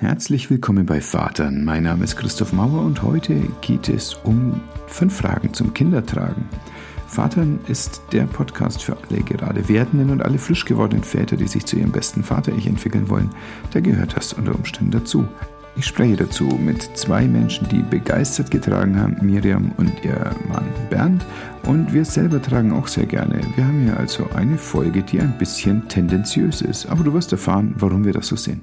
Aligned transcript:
Herzlich 0.00 0.48
willkommen 0.48 0.86
bei 0.86 1.00
Vatern. 1.00 1.64
Mein 1.64 1.82
Name 1.82 2.04
ist 2.04 2.14
Christoph 2.14 2.52
Mauer 2.52 2.82
und 2.82 3.02
heute 3.02 3.34
geht 3.62 3.88
es 3.88 4.14
um 4.14 4.60
fünf 4.86 5.16
Fragen 5.16 5.52
zum 5.52 5.74
Kindertragen. 5.74 6.48
Vatern 7.08 7.58
ist 7.66 8.00
der 8.12 8.22
Podcast 8.22 8.80
für 8.80 8.96
alle 8.96 9.22
gerade 9.22 9.68
werdenden 9.68 10.10
und 10.10 10.22
alle 10.22 10.38
frisch 10.38 10.64
gewordenen 10.64 11.02
Väter, 11.02 11.36
die 11.36 11.48
sich 11.48 11.66
zu 11.66 11.74
ihrem 11.74 11.90
besten 11.90 12.22
Vater-Ich 12.22 12.68
entwickeln 12.68 13.10
wollen. 13.10 13.30
Da 13.72 13.80
gehört 13.80 14.16
das 14.16 14.32
unter 14.34 14.54
Umständen 14.54 14.92
dazu. 14.92 15.26
Ich 15.74 15.86
spreche 15.86 16.14
dazu 16.14 16.44
mit 16.44 16.96
zwei 16.96 17.26
Menschen, 17.26 17.68
die 17.68 17.82
begeistert 17.82 18.52
getragen 18.52 19.00
haben, 19.00 19.16
Miriam 19.20 19.72
und 19.78 19.92
ihr 20.04 20.30
Mann 20.48 20.66
Bernd. 20.90 21.26
Und 21.64 21.92
wir 21.92 22.04
selber 22.04 22.40
tragen 22.40 22.72
auch 22.72 22.86
sehr 22.86 23.06
gerne. 23.06 23.40
Wir 23.56 23.66
haben 23.66 23.82
hier 23.82 23.96
also 23.96 24.30
eine 24.36 24.58
Folge, 24.58 25.02
die 25.02 25.20
ein 25.20 25.36
bisschen 25.38 25.88
tendenziös 25.88 26.62
ist. 26.62 26.86
Aber 26.86 27.02
du 27.02 27.12
wirst 27.14 27.32
erfahren, 27.32 27.74
warum 27.78 28.04
wir 28.04 28.12
das 28.12 28.28
so 28.28 28.36
sehen. 28.36 28.60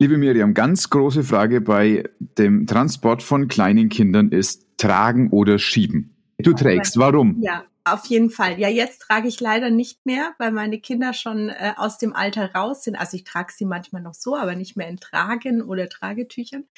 Liebe 0.00 0.16
Miriam, 0.16 0.54
ganz 0.54 0.90
große 0.90 1.24
Frage 1.24 1.60
bei 1.60 2.04
dem 2.20 2.68
Transport 2.68 3.20
von 3.20 3.48
kleinen 3.48 3.88
Kindern 3.88 4.30
ist 4.30 4.64
tragen 4.76 5.30
oder 5.30 5.58
schieben. 5.58 6.14
Du 6.38 6.52
trägst, 6.52 6.98
warum? 6.98 7.42
Ja, 7.42 7.64
auf 7.82 8.06
jeden 8.06 8.30
Fall. 8.30 8.60
Ja, 8.60 8.68
jetzt 8.68 9.00
trage 9.00 9.26
ich 9.26 9.40
leider 9.40 9.70
nicht 9.70 10.06
mehr, 10.06 10.36
weil 10.38 10.52
meine 10.52 10.78
Kinder 10.78 11.14
schon 11.14 11.48
äh, 11.48 11.72
aus 11.76 11.98
dem 11.98 12.14
Alter 12.14 12.54
raus 12.54 12.84
sind. 12.84 12.94
Also 12.94 13.16
ich 13.16 13.24
trage 13.24 13.52
sie 13.52 13.64
manchmal 13.64 14.00
noch 14.00 14.14
so, 14.14 14.36
aber 14.36 14.54
nicht 14.54 14.76
mehr 14.76 14.86
in 14.86 14.98
Tragen 14.98 15.62
oder 15.62 15.88
Tragetüchern. 15.88 16.68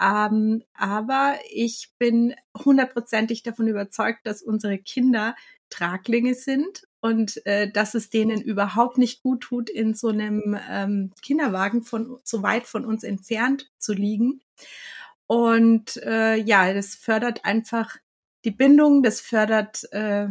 Ähm, 0.00 0.62
aber 0.72 1.34
ich 1.52 1.90
bin 1.98 2.34
hundertprozentig 2.56 3.42
davon 3.42 3.68
überzeugt, 3.68 4.20
dass 4.24 4.40
unsere 4.40 4.78
Kinder 4.78 5.34
Traglinge 5.68 6.32
sind 6.34 6.86
und 7.04 7.44
äh, 7.44 7.70
dass 7.70 7.92
es 7.92 8.08
denen 8.08 8.40
überhaupt 8.40 8.96
nicht 8.96 9.22
gut 9.22 9.42
tut, 9.42 9.68
in 9.68 9.92
so 9.92 10.08
einem 10.08 10.58
ähm, 10.70 11.12
Kinderwagen 11.20 11.82
von 11.82 12.18
so 12.24 12.42
weit 12.42 12.66
von 12.66 12.86
uns 12.86 13.04
entfernt 13.04 13.70
zu 13.76 13.92
liegen. 13.92 14.40
Und 15.26 15.98
äh, 15.98 16.36
ja, 16.36 16.72
das 16.72 16.94
fördert 16.94 17.44
einfach 17.44 17.98
die 18.46 18.52
Bindung, 18.52 19.02
das 19.02 19.20
fördert 19.20 19.86
äh, 19.92 20.28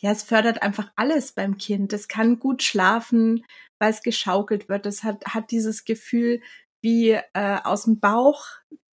ja, 0.00 0.10
es 0.10 0.22
fördert 0.22 0.60
einfach 0.60 0.92
alles 0.96 1.32
beim 1.32 1.56
Kind. 1.56 1.94
Es 1.94 2.08
kann 2.08 2.38
gut 2.38 2.62
schlafen, 2.62 3.46
weil 3.78 3.90
es 3.90 4.02
geschaukelt 4.02 4.68
wird. 4.68 4.84
Es 4.84 5.02
hat, 5.02 5.24
hat 5.24 5.50
dieses 5.50 5.86
Gefühl 5.86 6.42
wie 6.82 7.12
äh, 7.12 7.58
aus 7.64 7.84
dem 7.84 8.00
Bauch, 8.00 8.44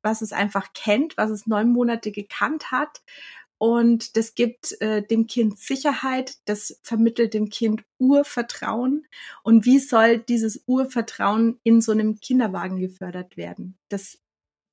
was 0.04 0.22
es 0.22 0.32
einfach 0.32 0.72
kennt, 0.74 1.18
was 1.18 1.32
es 1.32 1.48
neun 1.48 1.70
Monate 1.70 2.14
gekannt 2.14 2.72
hat 2.72 3.02
und 3.64 4.18
das 4.18 4.36
gibt 4.36 4.74
äh, 4.82 5.02
dem 5.08 5.26
Kind 5.26 5.58
Sicherheit, 5.58 6.36
das 6.44 6.82
vermittelt 6.84 7.34
dem 7.34 7.48
Kind 7.48 7.86
Urvertrauen. 7.98 9.08
Und 9.42 9.64
wie 9.64 9.80
soll 9.80 10.18
dieses 10.18 10.66
Urvertrauen 10.68 11.62
in 11.64 11.80
so 11.80 11.94
einem 11.94 12.20
Kinderwagen 12.20 12.78
gefördert 12.78 13.38
werden? 13.38 13.78
Das 13.88 14.20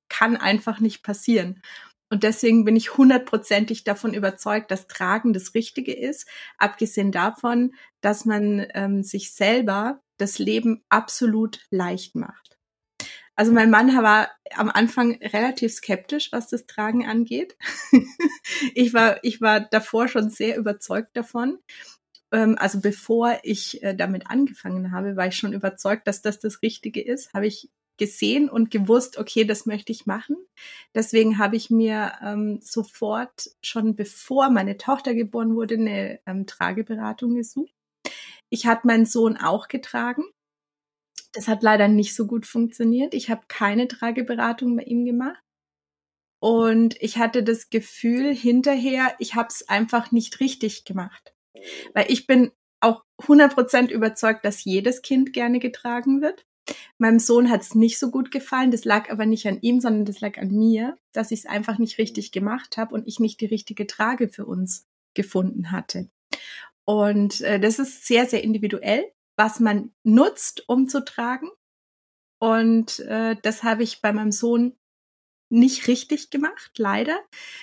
kann 0.09 0.35
einfach 0.35 0.81
nicht 0.81 1.03
passieren. 1.03 1.61
Und 2.09 2.23
deswegen 2.23 2.65
bin 2.65 2.75
ich 2.75 2.97
hundertprozentig 2.97 3.85
davon 3.85 4.13
überzeugt, 4.13 4.71
dass 4.71 4.87
Tragen 4.87 5.31
das 5.31 5.55
Richtige 5.55 5.93
ist, 5.93 6.27
abgesehen 6.57 7.13
davon, 7.13 7.73
dass 8.01 8.25
man 8.25 8.67
ähm, 8.73 9.03
sich 9.03 9.31
selber 9.31 10.01
das 10.17 10.37
Leben 10.37 10.83
absolut 10.89 11.61
leicht 11.69 12.15
macht. 12.15 12.50
Also 13.35 13.51
mein 13.51 13.69
Mann 13.69 13.95
war 13.95 14.29
am 14.55 14.69
Anfang 14.69 15.13
relativ 15.21 15.73
skeptisch, 15.73 16.31
was 16.31 16.49
das 16.49 16.65
Tragen 16.65 17.07
angeht. 17.07 17.55
ich 18.75 18.93
war, 18.93 19.23
ich 19.23 19.41
war 19.41 19.61
davor 19.61 20.07
schon 20.07 20.29
sehr 20.29 20.57
überzeugt 20.57 21.15
davon. 21.15 21.59
Ähm, 22.31 22.57
also 22.59 22.81
bevor 22.81 23.39
ich 23.43 23.81
äh, 23.83 23.95
damit 23.95 24.29
angefangen 24.29 24.91
habe, 24.91 25.15
war 25.15 25.27
ich 25.27 25.37
schon 25.37 25.53
überzeugt, 25.53 26.07
dass 26.07 26.21
das 26.21 26.39
das 26.39 26.61
Richtige 26.61 27.01
ist. 27.01 27.33
Habe 27.33 27.47
ich 27.47 27.69
gesehen 27.97 28.49
und 28.49 28.71
gewusst, 28.71 29.17
okay, 29.17 29.45
das 29.45 29.65
möchte 29.65 29.91
ich 29.91 30.05
machen. 30.05 30.35
Deswegen 30.95 31.37
habe 31.37 31.55
ich 31.55 31.69
mir 31.69 32.13
ähm, 32.23 32.59
sofort 32.61 33.51
schon 33.61 33.95
bevor 33.95 34.49
meine 34.49 34.77
Tochter 34.77 35.13
geboren 35.13 35.55
wurde 35.55 35.75
eine 35.75 36.19
ähm, 36.25 36.47
Trageberatung 36.47 37.35
gesucht. 37.35 37.73
Ich 38.49 38.65
hatte 38.65 38.87
meinen 38.87 39.05
Sohn 39.05 39.37
auch 39.37 39.67
getragen 39.67 40.23
das 41.33 41.47
hat 41.47 41.63
leider 41.63 41.87
nicht 41.87 42.15
so 42.15 42.27
gut 42.27 42.45
funktioniert. 42.45 43.13
Ich 43.13 43.29
habe 43.29 43.41
keine 43.47 43.87
Trageberatung 43.87 44.75
bei 44.75 44.83
ihm 44.83 45.05
gemacht. 45.05 45.41
Und 46.39 46.99
ich 47.01 47.17
hatte 47.17 47.43
das 47.43 47.69
Gefühl 47.69 48.33
hinterher, 48.33 49.13
ich 49.19 49.35
habe 49.35 49.49
es 49.49 49.69
einfach 49.69 50.11
nicht 50.11 50.39
richtig 50.39 50.85
gemacht. 50.85 51.33
Weil 51.93 52.05
ich 52.09 52.25
bin 52.25 52.51
auch 52.79 53.03
100% 53.19 53.89
überzeugt, 53.89 54.43
dass 54.43 54.63
jedes 54.63 55.03
Kind 55.03 55.33
gerne 55.33 55.59
getragen 55.59 56.21
wird. 56.21 56.45
Meinem 56.97 57.19
Sohn 57.19 57.49
hat 57.49 57.61
es 57.61 57.75
nicht 57.75 57.99
so 57.99 58.09
gut 58.09 58.31
gefallen. 58.31 58.71
Das 58.71 58.85
lag 58.85 59.11
aber 59.11 59.25
nicht 59.25 59.47
an 59.47 59.59
ihm, 59.61 59.79
sondern 59.79 60.05
das 60.05 60.19
lag 60.19 60.37
an 60.37 60.49
mir, 60.49 60.97
dass 61.11 61.31
ich 61.31 61.41
es 61.41 61.45
einfach 61.45 61.77
nicht 61.77 61.97
richtig 61.99 62.31
gemacht 62.31 62.77
habe 62.77 62.95
und 62.95 63.07
ich 63.07 63.19
nicht 63.19 63.39
die 63.41 63.45
richtige 63.45 63.85
Trage 63.85 64.27
für 64.27 64.45
uns 64.45 64.87
gefunden 65.13 65.71
hatte. 65.71 66.09
Und 66.85 67.41
äh, 67.41 67.59
das 67.59 67.77
ist 67.77 68.07
sehr, 68.07 68.25
sehr 68.25 68.43
individuell 68.43 69.05
was 69.41 69.59
man 69.59 69.91
nutzt, 70.03 70.69
um 70.69 70.87
zu 70.87 71.03
tragen. 71.03 71.49
Und 72.39 72.99
äh, 72.99 73.35
das 73.41 73.63
habe 73.63 73.81
ich 73.81 73.99
bei 73.99 74.13
meinem 74.13 74.31
Sohn 74.31 74.77
nicht 75.49 75.87
richtig 75.87 76.29
gemacht, 76.29 76.73
leider. 76.77 77.17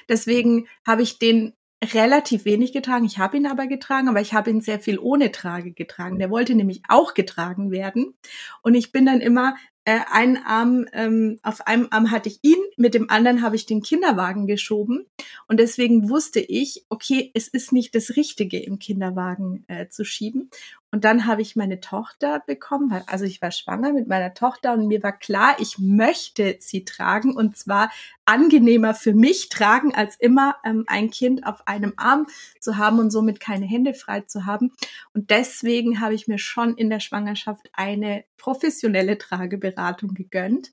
Deswegen 0.09 0.67
habe 0.85 1.03
ich 1.03 1.21
den 1.21 1.55
relativ 1.95 2.45
wenig 2.45 2.73
getragen. 2.73 3.05
Ich 3.05 3.19
habe 3.19 3.37
ihn 3.37 3.47
aber 3.47 3.69
getragen, 3.69 4.09
aber 4.09 4.21
ich 4.21 4.35
habe 4.35 4.51
ihn 4.51 4.61
sehr 4.61 4.81
viel 4.81 4.99
ohne 4.99 5.31
Trage 5.31 5.71
getragen. 5.71 6.19
Der 6.19 6.31
wollte 6.31 6.57
nämlich 6.57 6.83
auch 6.89 7.15
getragen 7.15 7.71
werden. 7.71 8.15
Und 8.63 8.75
ich 8.75 8.91
bin 8.91 9.07
dann 9.07 9.21
immer 9.21 9.55
äh, 9.85 10.01
einen 10.11 10.37
Arm, 10.37 10.87
ähm, 10.93 11.39
auf 11.43 11.67
einem 11.67 11.87
Arm 11.91 12.11
hatte 12.11 12.29
ich 12.29 12.41
ihn, 12.43 12.59
mit 12.77 12.93
dem 12.93 13.09
anderen 13.09 13.41
habe 13.41 13.57
ich 13.57 13.65
den 13.65 13.81
Kinderwagen 13.81 14.47
geschoben. 14.47 15.07
Und 15.47 15.61
deswegen 15.61 16.11
wusste 16.11 16.41
ich, 16.41 16.85
okay, 16.89 17.31
es 17.33 17.49
ist 17.49 17.73
nicht 17.73 17.95
das 17.95 18.17
Richtige, 18.17 18.59
im 18.59 18.79
Kinderwagen 18.79 19.65
äh, 19.69 19.89
zu 19.89 20.05
schieben. 20.05 20.51
Und 20.91 21.05
dann 21.05 21.27
habe 21.27 21.43
ich 21.43 21.55
meine 21.55 21.81
Tochter 21.81 22.43
bekommen, 22.47 22.91
weil, 22.91 23.05
also 23.07 23.27
ich 23.27 23.43
war 23.43 23.51
schwanger 23.51 23.93
mit 23.93 24.09
meiner 24.09 24.33
Tochter 24.33 24.73
und 24.73 24.87
mir 24.89 25.03
war 25.03 25.13
klar, 25.13 25.57
ich 25.59 25.79
möchte 25.79 26.57
sie 26.61 26.87
tragen 26.87 27.37
und 27.37 27.59
zwar 27.59 27.91
angenehmer 28.25 28.95
für 28.95 29.13
mich 29.13 29.51
tragen, 29.51 29.95
als 29.95 30.17
immer 30.17 30.57
ähm, 30.65 30.85
ein 30.87 31.11
Kind 31.11 31.47
auf 31.47 31.67
einem 31.69 31.93
Arm 31.99 32.27
zu 32.59 32.79
haben 32.79 33.01
und 33.01 33.11
somit 33.11 33.39
keine 33.39 33.67
Hände 33.67 33.93
frei 33.93 34.23
zu 34.23 34.47
haben. 34.47 34.73
Und 35.13 35.29
deswegen 35.29 36.01
habe 36.01 36.15
ich 36.15 36.27
mir 36.27 36.39
schon 36.39 36.75
in 36.77 36.89
der 36.89 37.01
Schwangerschaft 37.01 37.69
eine 37.75 38.25
professionelle 38.39 39.19
Trageberatung 39.19 40.15
gegönnt 40.15 40.73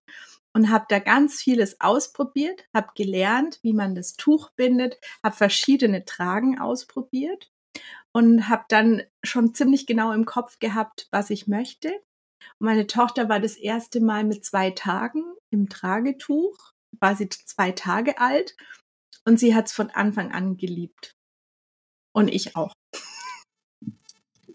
und 0.54 0.70
habe 0.70 0.86
da 0.88 1.00
ganz 1.00 1.42
vieles 1.42 1.82
ausprobiert, 1.82 2.64
habe 2.74 2.88
gelernt, 2.96 3.60
wie 3.64 3.74
man 3.74 3.96
das 3.96 4.16
Tuch 4.16 4.52
bindet, 4.52 4.98
habe 5.22 5.36
verschiedene 5.36 6.06
Tragen 6.06 6.58
ausprobiert 6.58 7.52
und 8.16 8.48
habe 8.48 8.64
dann 8.70 9.02
schon 9.26 9.54
ziemlich 9.54 9.86
genau 9.86 10.14
im 10.14 10.24
Kopf 10.24 10.60
gehabt, 10.60 11.10
was 11.12 11.30
ich 11.30 11.48
möchte. 11.48 11.90
Und 12.60 12.66
meine 12.66 12.88
Tochter 12.88 13.28
war 13.28 13.42
das 13.42 13.58
erste 13.58 14.00
Mal 14.00 14.24
mit 14.24 14.46
zwei 14.46 14.72
Tagen 14.72 15.22
im 15.52 15.68
Tragetuch, 15.68 16.56
war 17.02 17.18
sie 17.18 17.28
zwei 17.28 17.72
Tage 17.72 18.18
alt 18.18 18.56
und 19.26 19.38
sie 19.38 19.54
hat 19.54 19.66
es 19.66 19.74
von 19.74 19.90
Anfang 19.90 20.32
an 20.32 20.56
geliebt. 20.56 21.12
Und 22.14 22.34
ich 22.34 22.56
auch. 22.56 22.72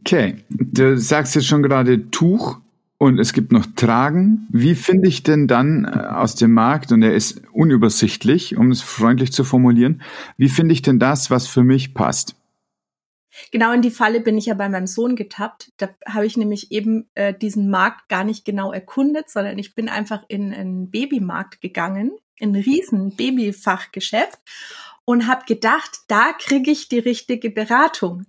Okay, 0.00 0.42
du 0.48 0.97
sagst 0.97 1.34
jetzt 1.34 1.47
schon 1.47 1.62
gerade 1.62 2.10
Tuch 2.10 2.59
und 2.97 3.19
es 3.19 3.34
gibt 3.34 3.53
noch 3.53 3.66
Tragen. 3.77 4.48
Wie 4.48 4.75
finde 4.75 5.06
ich 5.06 5.22
denn 5.22 5.48
dann 5.48 5.84
äh, 5.84 5.88
aus 5.88 6.34
dem 6.34 6.54
Markt, 6.54 6.92
und 6.92 7.03
er 7.03 7.15
ist 7.15 7.42
unübersichtlich, 7.53 8.56
um 8.56 8.71
es 8.71 8.81
freundlich 8.81 9.32
zu 9.32 9.44
formulieren, 9.44 10.00
wie 10.38 10.48
finde 10.48 10.72
ich 10.72 10.81
denn 10.81 10.98
das, 10.98 11.31
was 11.31 11.47
für 11.47 11.62
mich 11.62 11.92
passt? 11.92 12.40
Genau 13.51 13.73
in 13.73 13.83
die 13.83 13.91
Falle 13.91 14.21
bin 14.21 14.39
ich 14.39 14.47
ja 14.47 14.55
bei 14.55 14.69
meinem 14.69 14.87
Sohn 14.87 15.17
getappt. 15.17 15.73
Da 15.77 15.89
habe 16.06 16.27
ich 16.27 16.37
nämlich 16.37 16.73
eben 16.73 17.09
äh, 17.15 17.34
diesen 17.34 17.71
Markt 17.71 18.09
gar 18.09 18.25
nicht 18.25 18.45
genau 18.45 18.73
erkundet, 18.73 19.31
sondern 19.31 19.59
ich 19.59 19.75
bin 19.75 19.89
einfach 19.89 20.23
in 20.28 20.53
einen 20.53 20.91
Babymarkt 20.91 21.60
gegangen, 21.60 22.13
in 22.37 22.51
ein 22.51 22.63
riesen 22.63 23.16
Babyfachgeschäft 23.16 24.39
und 25.04 25.27
habe 25.27 25.45
gedacht, 25.47 25.91
da 26.09 26.33
kriege 26.33 26.71
ich 26.71 26.89
die 26.89 26.98
richtige 26.98 27.51
Beratung. 27.51 28.27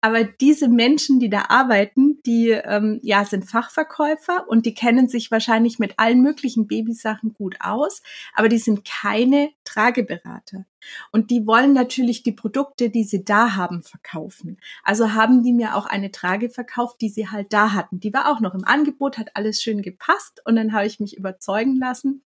Aber 0.00 0.24
diese 0.24 0.68
Menschen, 0.68 1.18
die 1.18 1.30
da 1.30 1.46
arbeiten, 1.48 2.20
die 2.24 2.50
ähm, 2.50 3.00
ja 3.02 3.24
sind 3.24 3.50
Fachverkäufer 3.50 4.48
und 4.48 4.66
die 4.66 4.74
kennen 4.74 5.08
sich 5.08 5.30
wahrscheinlich 5.30 5.78
mit 5.78 5.98
allen 5.98 6.22
möglichen 6.22 6.66
Babysachen 6.68 7.34
gut 7.34 7.56
aus, 7.60 8.02
aber 8.34 8.48
die 8.48 8.58
sind 8.58 8.84
keine 8.84 9.50
Trageberater. 9.64 10.64
Und 11.12 11.30
die 11.30 11.46
wollen 11.46 11.72
natürlich 11.72 12.22
die 12.22 12.32
Produkte, 12.32 12.90
die 12.90 13.04
sie 13.04 13.24
da 13.24 13.56
haben, 13.56 13.82
verkaufen. 13.82 14.58
Also 14.82 15.12
haben 15.12 15.42
die 15.42 15.52
mir 15.52 15.76
auch 15.76 15.86
eine 15.86 16.10
Trage 16.10 16.50
verkauft, 16.50 17.00
die 17.00 17.08
sie 17.08 17.28
halt 17.28 17.52
da 17.52 17.72
hatten. 17.72 18.00
Die 18.00 18.12
war 18.12 18.30
auch 18.30 18.40
noch 18.40 18.54
im 18.54 18.64
Angebot, 18.64 19.18
hat 19.18 19.30
alles 19.34 19.62
schön 19.62 19.82
gepasst 19.82 20.40
und 20.44 20.56
dann 20.56 20.72
habe 20.72 20.86
ich 20.86 21.00
mich 21.00 21.16
überzeugen 21.16 21.76
lassen 21.76 22.22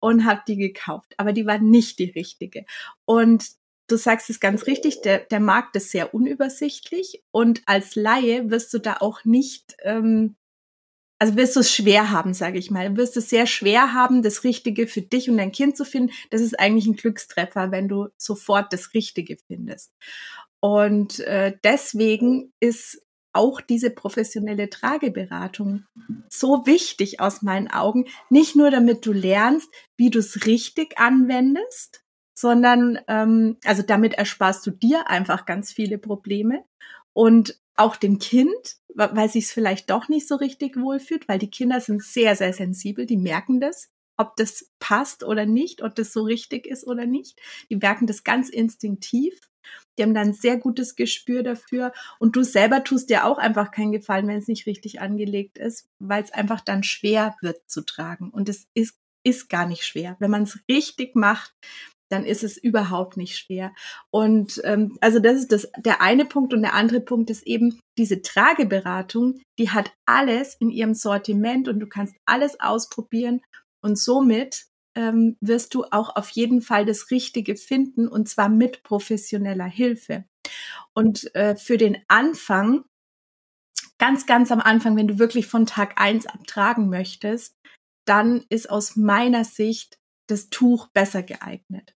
und 0.00 0.24
habe 0.24 0.42
die 0.46 0.56
gekauft. 0.56 1.14
Aber 1.16 1.32
die 1.32 1.46
war 1.46 1.58
nicht 1.58 1.98
die 1.98 2.10
richtige. 2.10 2.66
Und 3.04 3.46
du 3.86 3.96
sagst 3.96 4.30
es 4.30 4.40
ganz 4.40 4.66
richtig, 4.66 5.02
der, 5.02 5.18
der 5.18 5.40
Markt 5.40 5.76
ist 5.76 5.90
sehr 5.90 6.14
unübersichtlich 6.14 7.22
und 7.30 7.62
als 7.66 7.94
Laie 7.94 8.50
wirst 8.50 8.72
du 8.74 8.78
da 8.78 8.98
auch 9.00 9.24
nicht, 9.24 9.76
ähm, 9.82 10.36
also 11.24 11.36
wirst 11.38 11.56
du 11.56 11.60
es 11.60 11.72
schwer 11.72 12.10
haben, 12.10 12.34
sage 12.34 12.58
ich 12.58 12.70
mal. 12.70 12.90
Du 12.90 12.98
wirst 12.98 13.16
es 13.16 13.30
sehr 13.30 13.46
schwer 13.46 13.94
haben, 13.94 14.20
das 14.20 14.44
Richtige 14.44 14.86
für 14.86 15.00
dich 15.00 15.30
und 15.30 15.38
dein 15.38 15.52
Kind 15.52 15.74
zu 15.74 15.86
finden. 15.86 16.12
Das 16.28 16.42
ist 16.42 16.60
eigentlich 16.60 16.84
ein 16.86 16.96
Glückstreffer, 16.96 17.70
wenn 17.70 17.88
du 17.88 18.08
sofort 18.18 18.74
das 18.74 18.92
Richtige 18.92 19.38
findest. 19.46 19.90
Und 20.60 21.20
äh, 21.20 21.56
deswegen 21.64 22.52
ist 22.60 23.00
auch 23.32 23.62
diese 23.62 23.88
professionelle 23.88 24.68
Trageberatung 24.68 25.86
so 26.28 26.66
wichtig 26.66 27.20
aus 27.20 27.40
meinen 27.40 27.68
Augen. 27.68 28.04
Nicht 28.28 28.54
nur, 28.54 28.70
damit 28.70 29.06
du 29.06 29.14
lernst, 29.14 29.70
wie 29.96 30.10
du 30.10 30.18
es 30.18 30.44
richtig 30.44 30.98
anwendest, 30.98 32.04
sondern 32.34 32.98
ähm, 33.08 33.56
also 33.64 33.82
damit 33.82 34.12
ersparst 34.12 34.66
du 34.66 34.72
dir 34.72 35.08
einfach 35.08 35.46
ganz 35.46 35.72
viele 35.72 35.96
Probleme 35.96 36.64
und 37.14 37.58
auch 37.76 37.96
dem 37.96 38.18
Kind, 38.18 38.76
weil 38.94 39.28
sich 39.28 39.46
es 39.46 39.52
vielleicht 39.52 39.90
doch 39.90 40.08
nicht 40.08 40.28
so 40.28 40.36
richtig 40.36 40.76
wohlfühlt, 40.76 41.28
weil 41.28 41.38
die 41.38 41.50
Kinder 41.50 41.80
sind 41.80 42.02
sehr, 42.02 42.36
sehr 42.36 42.52
sensibel, 42.52 43.06
die 43.06 43.16
merken 43.16 43.60
das, 43.60 43.90
ob 44.16 44.36
das 44.36 44.70
passt 44.78 45.24
oder 45.24 45.46
nicht, 45.46 45.82
ob 45.82 45.94
das 45.94 46.12
so 46.12 46.22
richtig 46.22 46.66
ist 46.66 46.86
oder 46.86 47.06
nicht. 47.06 47.40
Die 47.70 47.76
merken 47.76 48.06
das 48.06 48.24
ganz 48.24 48.48
instinktiv. 48.48 49.40
Die 49.96 50.02
haben 50.02 50.14
dann 50.14 50.28
ein 50.28 50.34
sehr 50.34 50.56
gutes 50.58 50.94
Gespür 50.94 51.42
dafür. 51.42 51.92
Und 52.18 52.36
du 52.36 52.42
selber 52.44 52.84
tust 52.84 53.10
dir 53.10 53.24
auch 53.24 53.38
einfach 53.38 53.70
keinen 53.70 53.92
Gefallen, 53.92 54.28
wenn 54.28 54.38
es 54.38 54.48
nicht 54.48 54.66
richtig 54.66 55.00
angelegt 55.00 55.58
ist, 55.58 55.88
weil 55.98 56.22
es 56.22 56.32
einfach 56.32 56.60
dann 56.60 56.82
schwer 56.82 57.34
wird 57.40 57.68
zu 57.68 57.84
tragen. 57.84 58.30
Und 58.30 58.48
es 58.48 58.68
ist, 58.74 58.96
ist 59.24 59.48
gar 59.48 59.66
nicht 59.66 59.84
schwer. 59.84 60.16
Wenn 60.20 60.30
man 60.30 60.42
es 60.42 60.60
richtig 60.68 61.16
macht, 61.16 61.54
dann 62.10 62.24
ist 62.24 62.44
es 62.44 62.56
überhaupt 62.56 63.16
nicht 63.16 63.36
schwer. 63.36 63.72
Und 64.10 64.60
ähm, 64.64 64.96
also 65.00 65.18
das 65.18 65.36
ist 65.36 65.52
das 65.52 65.68
der 65.78 66.00
eine 66.00 66.24
Punkt 66.24 66.52
und 66.52 66.62
der 66.62 66.74
andere 66.74 67.00
Punkt 67.00 67.30
ist 67.30 67.46
eben 67.46 67.80
diese 67.98 68.22
Trageberatung, 68.22 69.40
die 69.58 69.70
hat 69.70 69.92
alles 70.06 70.54
in 70.54 70.70
ihrem 70.70 70.94
Sortiment 70.94 71.68
und 71.68 71.80
du 71.80 71.86
kannst 71.86 72.14
alles 72.26 72.60
ausprobieren 72.60 73.40
und 73.82 73.98
somit 73.98 74.66
ähm, 74.96 75.36
wirst 75.40 75.74
du 75.74 75.84
auch 75.90 76.14
auf 76.16 76.30
jeden 76.30 76.62
Fall 76.62 76.84
das 76.84 77.10
Richtige 77.10 77.56
finden 77.56 78.08
und 78.08 78.28
zwar 78.28 78.48
mit 78.48 78.82
professioneller 78.82 79.66
Hilfe. 79.66 80.24
Und 80.94 81.34
äh, 81.34 81.56
für 81.56 81.78
den 81.78 81.98
Anfang, 82.08 82.84
ganz, 83.98 84.26
ganz 84.26 84.52
am 84.52 84.60
Anfang, 84.60 84.96
wenn 84.96 85.08
du 85.08 85.18
wirklich 85.18 85.46
von 85.46 85.66
Tag 85.66 86.00
eins 86.00 86.26
abtragen 86.26 86.88
möchtest, 86.88 87.56
dann 88.06 88.44
ist 88.48 88.70
aus 88.70 88.96
meiner 88.96 89.44
Sicht 89.44 89.98
das 90.26 90.48
Tuch 90.50 90.88
besser 90.88 91.22
geeignet. 91.22 91.94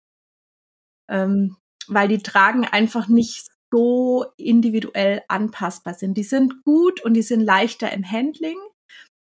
Ähm, 1.08 1.56
weil 1.86 2.08
die 2.08 2.22
Tragen 2.22 2.64
einfach 2.64 3.08
nicht 3.08 3.46
so 3.70 4.26
individuell 4.36 5.22
anpassbar 5.28 5.94
sind. 5.94 6.14
Die 6.14 6.22
sind 6.22 6.64
gut 6.64 7.02
und 7.02 7.14
die 7.14 7.22
sind 7.22 7.40
leichter 7.40 7.92
im 7.92 8.10
Handling. 8.10 8.58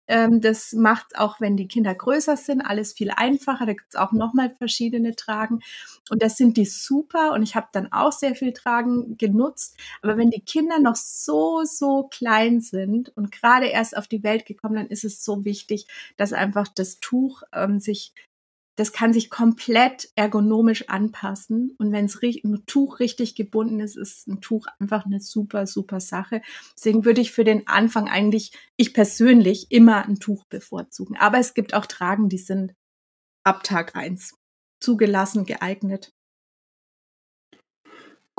Ähm, 0.08 0.42
das 0.42 0.74
macht 0.74 1.18
auch, 1.18 1.40
wenn 1.40 1.56
die 1.56 1.68
Kinder 1.68 1.96
größer 1.96 2.36
sind, 2.36 2.62
alles 2.62 2.94
viel 2.94 3.12
einfacher. 3.12 3.66
Da 3.66 3.74
gibt's 3.74 3.96
auch 3.96 4.12
nochmal 4.12 4.54
verschiedene 4.58 5.16
Tragen. 5.16 5.62
Und 6.10 6.22
das 6.22 6.36
sind 6.36 6.58
die 6.58 6.66
super. 6.66 7.32
Und 7.34 7.44
ich 7.44 7.56
habe 7.56 7.68
dann 7.72 7.92
auch 7.94 8.12
sehr 8.12 8.36
viel 8.36 8.52
Tragen 8.52 9.18
genutzt. 9.18 9.78
Aber 10.02 10.18
wenn 10.18 10.30
die 10.30 10.42
Kinder 10.42 10.80
noch 10.80 10.96
so, 10.96 11.64
so 11.64 12.10
klein 12.12 12.60
sind 12.60 13.16
und 13.16 13.32
gerade 13.32 13.68
erst 13.68 13.96
auf 13.96 14.08
die 14.08 14.24
Welt 14.24 14.46
gekommen, 14.46 14.76
dann 14.76 14.88
ist 14.88 15.06
es 15.06 15.24
so 15.24 15.46
wichtig, 15.46 15.88
dass 16.18 16.34
einfach 16.34 16.68
das 16.68 17.00
Tuch 17.00 17.44
ähm, 17.54 17.80
sich 17.80 18.14
das 18.76 18.92
kann 18.92 19.14
sich 19.14 19.30
komplett 19.30 20.10
ergonomisch 20.16 20.90
anpassen. 20.90 21.76
Und 21.78 21.92
wenn 21.92 22.06
es 22.06 22.20
ein 22.22 22.66
Tuch 22.66 23.00
richtig 23.00 23.36
gebunden 23.36 23.80
ist, 23.80 23.96
ist 23.96 24.28
ein 24.28 24.42
Tuch 24.42 24.66
einfach 24.80 25.06
eine 25.06 25.20
super, 25.20 25.68
super 25.68 26.00
Sache. 26.00 26.42
Deswegen 26.76 27.06
würde 27.06 27.22
ich 27.22 27.32
für 27.32 27.44
den 27.44 27.68
Anfang 27.68 28.10
eigentlich, 28.10 28.52
ich 28.76 28.94
persönlich, 28.94 29.68
immer 29.72 30.06
ein 30.06 30.20
Tuch 30.20 30.46
bevorzugen. 30.46 31.18
Aber 31.18 31.38
es 31.38 31.54
gibt 31.54 31.74
auch 31.74 31.86
Tragen, 31.86 32.30
die 32.30 32.38
sind 32.40 32.74
ab 33.44 33.64
Tag 33.64 33.96
eins 33.96 34.36
zugelassen, 34.80 35.46
geeignet. 35.46 36.12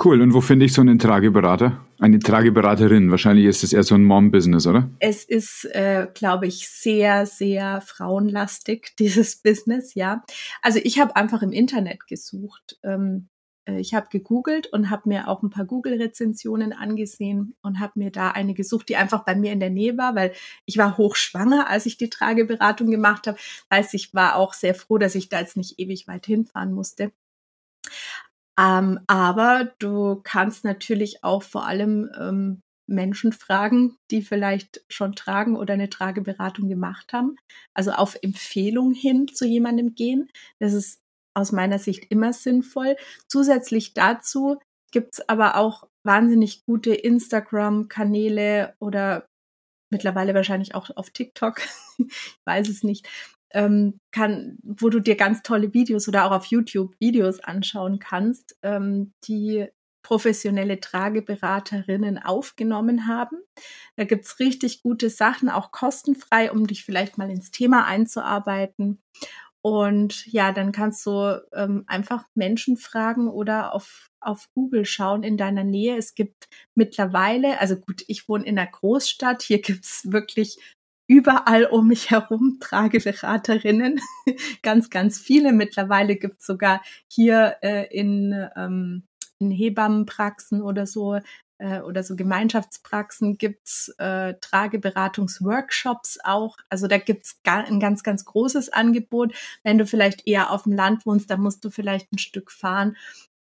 Cool. 0.02 0.20
Und 0.22 0.34
wo 0.34 0.40
finde 0.40 0.66
ich 0.66 0.72
so 0.72 0.80
einen 0.80 0.98
Trageberater? 0.98 1.84
Eine 2.00 2.18
Trageberaterin. 2.18 3.10
Wahrscheinlich 3.12 3.46
ist 3.46 3.62
es 3.62 3.72
eher 3.72 3.84
so 3.84 3.94
ein 3.94 4.04
Mom-Business, 4.04 4.66
oder? 4.66 4.90
Es 4.98 5.24
ist, 5.24 5.66
äh, 5.66 6.08
glaube 6.12 6.46
ich, 6.48 6.68
sehr, 6.68 7.26
sehr 7.26 7.80
frauenlastig, 7.80 8.94
dieses 8.98 9.36
Business, 9.36 9.94
ja. 9.94 10.24
Also 10.62 10.80
ich 10.82 10.98
habe 10.98 11.14
einfach 11.14 11.42
im 11.42 11.52
Internet 11.52 12.08
gesucht. 12.08 12.78
Ähm, 12.82 13.28
äh, 13.66 13.78
ich 13.78 13.94
habe 13.94 14.08
gegoogelt 14.10 14.66
und 14.72 14.90
habe 14.90 15.08
mir 15.08 15.28
auch 15.28 15.44
ein 15.44 15.50
paar 15.50 15.64
Google-Rezensionen 15.64 16.72
angesehen 16.72 17.54
und 17.62 17.78
habe 17.78 17.92
mir 17.96 18.10
da 18.10 18.30
eine 18.30 18.54
gesucht, 18.54 18.88
die 18.88 18.96
einfach 18.96 19.24
bei 19.24 19.36
mir 19.36 19.52
in 19.52 19.60
der 19.60 19.70
Nähe 19.70 19.96
war, 19.96 20.16
weil 20.16 20.32
ich 20.66 20.76
war 20.76 20.98
hochschwanger, 20.98 21.68
als 21.68 21.86
ich 21.86 21.96
die 21.96 22.10
Trageberatung 22.10 22.90
gemacht 22.90 23.28
habe. 23.28 23.38
Heißt, 23.70 23.94
ich 23.94 24.12
war 24.12 24.36
auch 24.36 24.54
sehr 24.54 24.74
froh, 24.74 24.98
dass 24.98 25.14
ich 25.14 25.28
da 25.28 25.38
jetzt 25.38 25.56
nicht 25.56 25.78
ewig 25.78 26.08
weit 26.08 26.26
hinfahren 26.26 26.72
musste. 26.72 27.12
Ähm, 28.58 29.00
aber 29.06 29.72
du 29.78 30.20
kannst 30.22 30.64
natürlich 30.64 31.24
auch 31.24 31.42
vor 31.42 31.66
allem 31.66 32.10
ähm, 32.18 32.60
Menschen 32.86 33.32
fragen, 33.32 33.96
die 34.10 34.22
vielleicht 34.22 34.84
schon 34.88 35.14
tragen 35.14 35.56
oder 35.56 35.74
eine 35.74 35.88
Trageberatung 35.88 36.68
gemacht 36.68 37.12
haben. 37.12 37.36
Also 37.72 37.92
auf 37.92 38.16
Empfehlung 38.22 38.92
hin 38.92 39.28
zu 39.28 39.46
jemandem 39.46 39.94
gehen. 39.94 40.30
Das 40.60 40.72
ist 40.72 41.00
aus 41.34 41.50
meiner 41.50 41.78
Sicht 41.78 42.10
immer 42.10 42.32
sinnvoll. 42.32 42.96
Zusätzlich 43.28 43.94
dazu 43.94 44.60
gibt's 44.92 45.26
aber 45.28 45.56
auch 45.56 45.88
wahnsinnig 46.04 46.64
gute 46.66 46.94
Instagram-Kanäle 46.94 48.74
oder 48.78 49.26
mittlerweile 49.90 50.34
wahrscheinlich 50.34 50.74
auch 50.74 50.90
auf 50.96 51.10
TikTok, 51.10 51.60
ich 51.98 52.36
weiß 52.44 52.68
es 52.68 52.84
nicht, 52.84 53.08
ähm, 53.54 53.98
kann, 54.10 54.58
wo 54.62 54.90
du 54.90 55.00
dir 55.00 55.16
ganz 55.16 55.42
tolle 55.42 55.72
Videos 55.72 56.08
oder 56.08 56.26
auch 56.26 56.32
auf 56.32 56.46
YouTube 56.46 56.94
Videos 56.98 57.40
anschauen 57.40 57.98
kannst, 57.98 58.56
ähm, 58.62 59.12
die 59.26 59.68
professionelle 60.02 60.80
Trageberaterinnen 60.80 62.18
aufgenommen 62.18 63.06
haben. 63.06 63.38
Da 63.96 64.04
gibt's 64.04 64.38
richtig 64.38 64.82
gute 64.82 65.08
Sachen, 65.08 65.48
auch 65.48 65.70
kostenfrei, 65.70 66.52
um 66.52 66.66
dich 66.66 66.84
vielleicht 66.84 67.16
mal 67.16 67.30
ins 67.30 67.50
Thema 67.50 67.86
einzuarbeiten. 67.86 69.00
Und 69.62 70.26
ja, 70.26 70.52
dann 70.52 70.72
kannst 70.72 71.06
du 71.06 71.42
ähm, 71.54 71.84
einfach 71.86 72.26
Menschen 72.34 72.76
fragen 72.76 73.28
oder 73.28 73.72
auf, 73.72 74.10
auf 74.20 74.50
Google 74.54 74.84
schauen 74.84 75.22
in 75.22 75.38
deiner 75.38 75.64
Nähe. 75.64 75.96
Es 75.96 76.14
gibt 76.14 76.48
mittlerweile, 76.74 77.58
also 77.58 77.76
gut, 77.76 78.04
ich 78.06 78.28
wohne 78.28 78.44
in 78.44 78.58
einer 78.58 78.70
Großstadt, 78.70 79.42
hier 79.42 79.62
gibt's 79.62 80.12
wirklich 80.12 80.58
überall 81.06 81.64
um 81.66 81.88
mich 81.88 82.10
herum 82.10 82.58
Trageberaterinnen. 82.60 84.00
ganz, 84.62 84.90
ganz 84.90 85.18
viele. 85.18 85.52
Mittlerweile 85.52 86.16
gibt 86.16 86.40
es 86.40 86.46
sogar 86.46 86.82
hier 87.08 87.56
äh, 87.62 87.86
in, 87.96 88.48
ähm, 88.56 89.04
in 89.38 89.50
Hebammenpraxen 89.50 90.62
oder 90.62 90.86
so 90.86 91.18
äh, 91.58 91.80
oder 91.80 92.02
so 92.02 92.16
Gemeinschaftspraxen 92.16 93.38
gibt's 93.38 93.88
äh, 93.98 94.34
Trageberatungsworkshops 94.40 96.18
auch. 96.24 96.56
Also 96.68 96.86
da 96.86 96.98
gibt's 96.98 97.42
gar, 97.42 97.64
ein 97.64 97.80
ganz, 97.80 98.02
ganz 98.02 98.24
großes 98.24 98.72
Angebot. 98.72 99.34
Wenn 99.62 99.78
du 99.78 99.86
vielleicht 99.86 100.26
eher 100.26 100.50
auf 100.50 100.64
dem 100.64 100.72
Land 100.72 101.06
wohnst, 101.06 101.30
dann 101.30 101.40
musst 101.40 101.64
du 101.64 101.70
vielleicht 101.70 102.12
ein 102.12 102.18
Stück 102.18 102.50
fahren. 102.50 102.96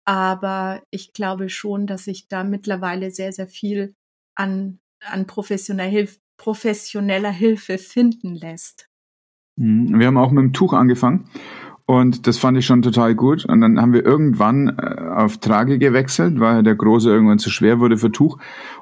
Aber 0.04 0.82
ich 0.90 1.12
glaube 1.12 1.48
schon, 1.48 1.86
dass 1.86 2.04
sich 2.04 2.28
da 2.28 2.44
mittlerweile 2.44 3.10
sehr, 3.10 3.32
sehr 3.32 3.48
viel 3.48 3.94
an, 4.36 4.78
an 5.00 5.26
professioneller 5.26 5.90
Hilfe 5.90 6.18
professioneller 6.36 7.30
Hilfe 7.30 7.78
finden 7.78 8.34
lässt. 8.34 8.88
Mhm. 9.56 9.98
Wir 9.98 10.06
haben 10.06 10.18
auch 10.18 10.30
mit 10.30 10.42
dem 10.42 10.52
Tuch 10.52 10.72
angefangen 10.72 11.28
und 11.86 12.26
das 12.26 12.36
fand 12.36 12.58
ich 12.58 12.66
schon 12.66 12.82
total 12.82 13.14
gut. 13.14 13.44
Und 13.44 13.60
dann 13.60 13.80
haben 13.80 13.92
wir 13.92 14.04
irgendwann 14.04 14.76
äh, 14.76 15.00
auf 15.14 15.38
Trage 15.38 15.78
gewechselt, 15.78 16.40
weil 16.40 16.64
der 16.64 16.74
Große 16.74 17.08
irgendwann 17.08 17.38
zu 17.38 17.48
schwer 17.48 17.78
wurde 17.78 17.96
für 17.96 18.10
Tuch. 18.10 18.38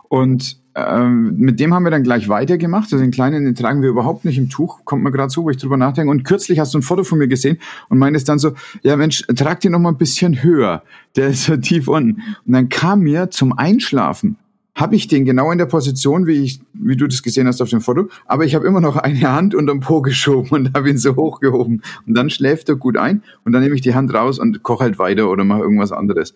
Und 0.08 0.62
ähm, 0.74 1.36
mit 1.36 1.60
dem 1.60 1.74
haben 1.74 1.84
wir 1.84 1.90
dann 1.90 2.02
gleich 2.02 2.30
weitergemacht. 2.30 2.84
Also 2.84 2.98
den 2.98 3.10
kleinen, 3.10 3.44
den 3.44 3.54
tragen 3.54 3.82
wir 3.82 3.90
überhaupt 3.90 4.24
nicht 4.24 4.38
im 4.38 4.48
Tuch. 4.48 4.86
Kommt 4.86 5.04
mir 5.04 5.12
gerade 5.12 5.28
so, 5.28 5.44
wo 5.44 5.50
ich 5.50 5.58
drüber 5.58 5.76
nachdenke. 5.76 6.10
Und 6.10 6.24
kürzlich 6.24 6.58
hast 6.58 6.72
du 6.72 6.78
ein 6.78 6.82
Foto 6.82 7.04
von 7.04 7.18
mir 7.18 7.28
gesehen 7.28 7.58
und 7.90 7.98
meintest 7.98 8.30
dann 8.30 8.38
so, 8.38 8.54
ja 8.82 8.96
Mensch, 8.96 9.22
trag 9.36 9.60
den 9.60 9.72
noch 9.72 9.80
mal 9.80 9.90
ein 9.90 9.98
bisschen 9.98 10.42
höher. 10.42 10.82
Der 11.14 11.28
ist 11.28 11.44
so 11.44 11.58
tief 11.58 11.88
unten. 11.88 12.22
Und 12.46 12.52
dann 12.54 12.70
kam 12.70 13.00
mir 13.00 13.30
zum 13.30 13.52
Einschlafen 13.52 14.38
habe 14.74 14.96
ich 14.96 15.06
den 15.06 15.24
genau 15.24 15.52
in 15.52 15.58
der 15.58 15.66
Position, 15.66 16.26
wie 16.26 16.42
ich, 16.42 16.60
wie 16.72 16.96
du 16.96 17.06
das 17.06 17.22
gesehen 17.22 17.46
hast 17.46 17.60
auf 17.60 17.70
dem 17.70 17.80
Foto, 17.80 18.08
aber 18.26 18.44
ich 18.44 18.54
habe 18.54 18.66
immer 18.66 18.80
noch 18.80 18.96
eine 18.96 19.32
Hand 19.32 19.54
unterm 19.54 19.80
Po 19.80 20.02
geschoben 20.02 20.50
und 20.50 20.74
habe 20.74 20.90
ihn 20.90 20.98
so 20.98 21.14
hochgehoben. 21.14 21.82
Und 22.06 22.14
dann 22.14 22.28
schläft 22.30 22.68
er 22.68 22.76
gut 22.76 22.96
ein 22.96 23.22
und 23.44 23.52
dann 23.52 23.62
nehme 23.62 23.74
ich 23.74 23.82
die 23.82 23.94
Hand 23.94 24.12
raus 24.12 24.38
und 24.38 24.62
koche 24.62 24.84
halt 24.84 24.98
weiter 24.98 25.30
oder 25.30 25.44
mache 25.44 25.60
irgendwas 25.60 25.92
anderes. 25.92 26.34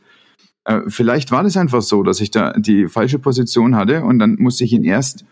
Äh, 0.64 0.82
vielleicht 0.86 1.32
war 1.32 1.42
das 1.42 1.56
einfach 1.56 1.82
so, 1.82 2.02
dass 2.02 2.20
ich 2.20 2.30
da 2.30 2.52
die 2.52 2.86
falsche 2.86 3.18
Position 3.18 3.74
hatte 3.74 4.04
und 4.04 4.18
dann 4.18 4.36
musste 4.38 4.64
ich 4.64 4.72
ihn 4.72 4.84
erst 4.84 5.24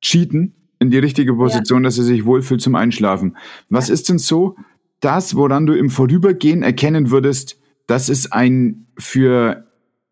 cheaten 0.00 0.54
in 0.78 0.90
die 0.90 0.98
richtige 0.98 1.34
Position, 1.34 1.82
ja. 1.82 1.88
dass 1.88 1.98
er 1.98 2.04
sich 2.04 2.24
wohlfühlt 2.24 2.60
zum 2.62 2.74
Einschlafen. 2.74 3.36
Was 3.68 3.88
ja. 3.88 3.94
ist 3.94 4.08
denn 4.08 4.18
so 4.18 4.56
das, 5.00 5.36
woran 5.36 5.66
du 5.66 5.74
im 5.74 5.90
Vorübergehen 5.90 6.62
erkennen 6.62 7.10
würdest, 7.10 7.58
das 7.86 8.08
ist 8.08 8.32
ein 8.32 8.86
für 8.98 9.65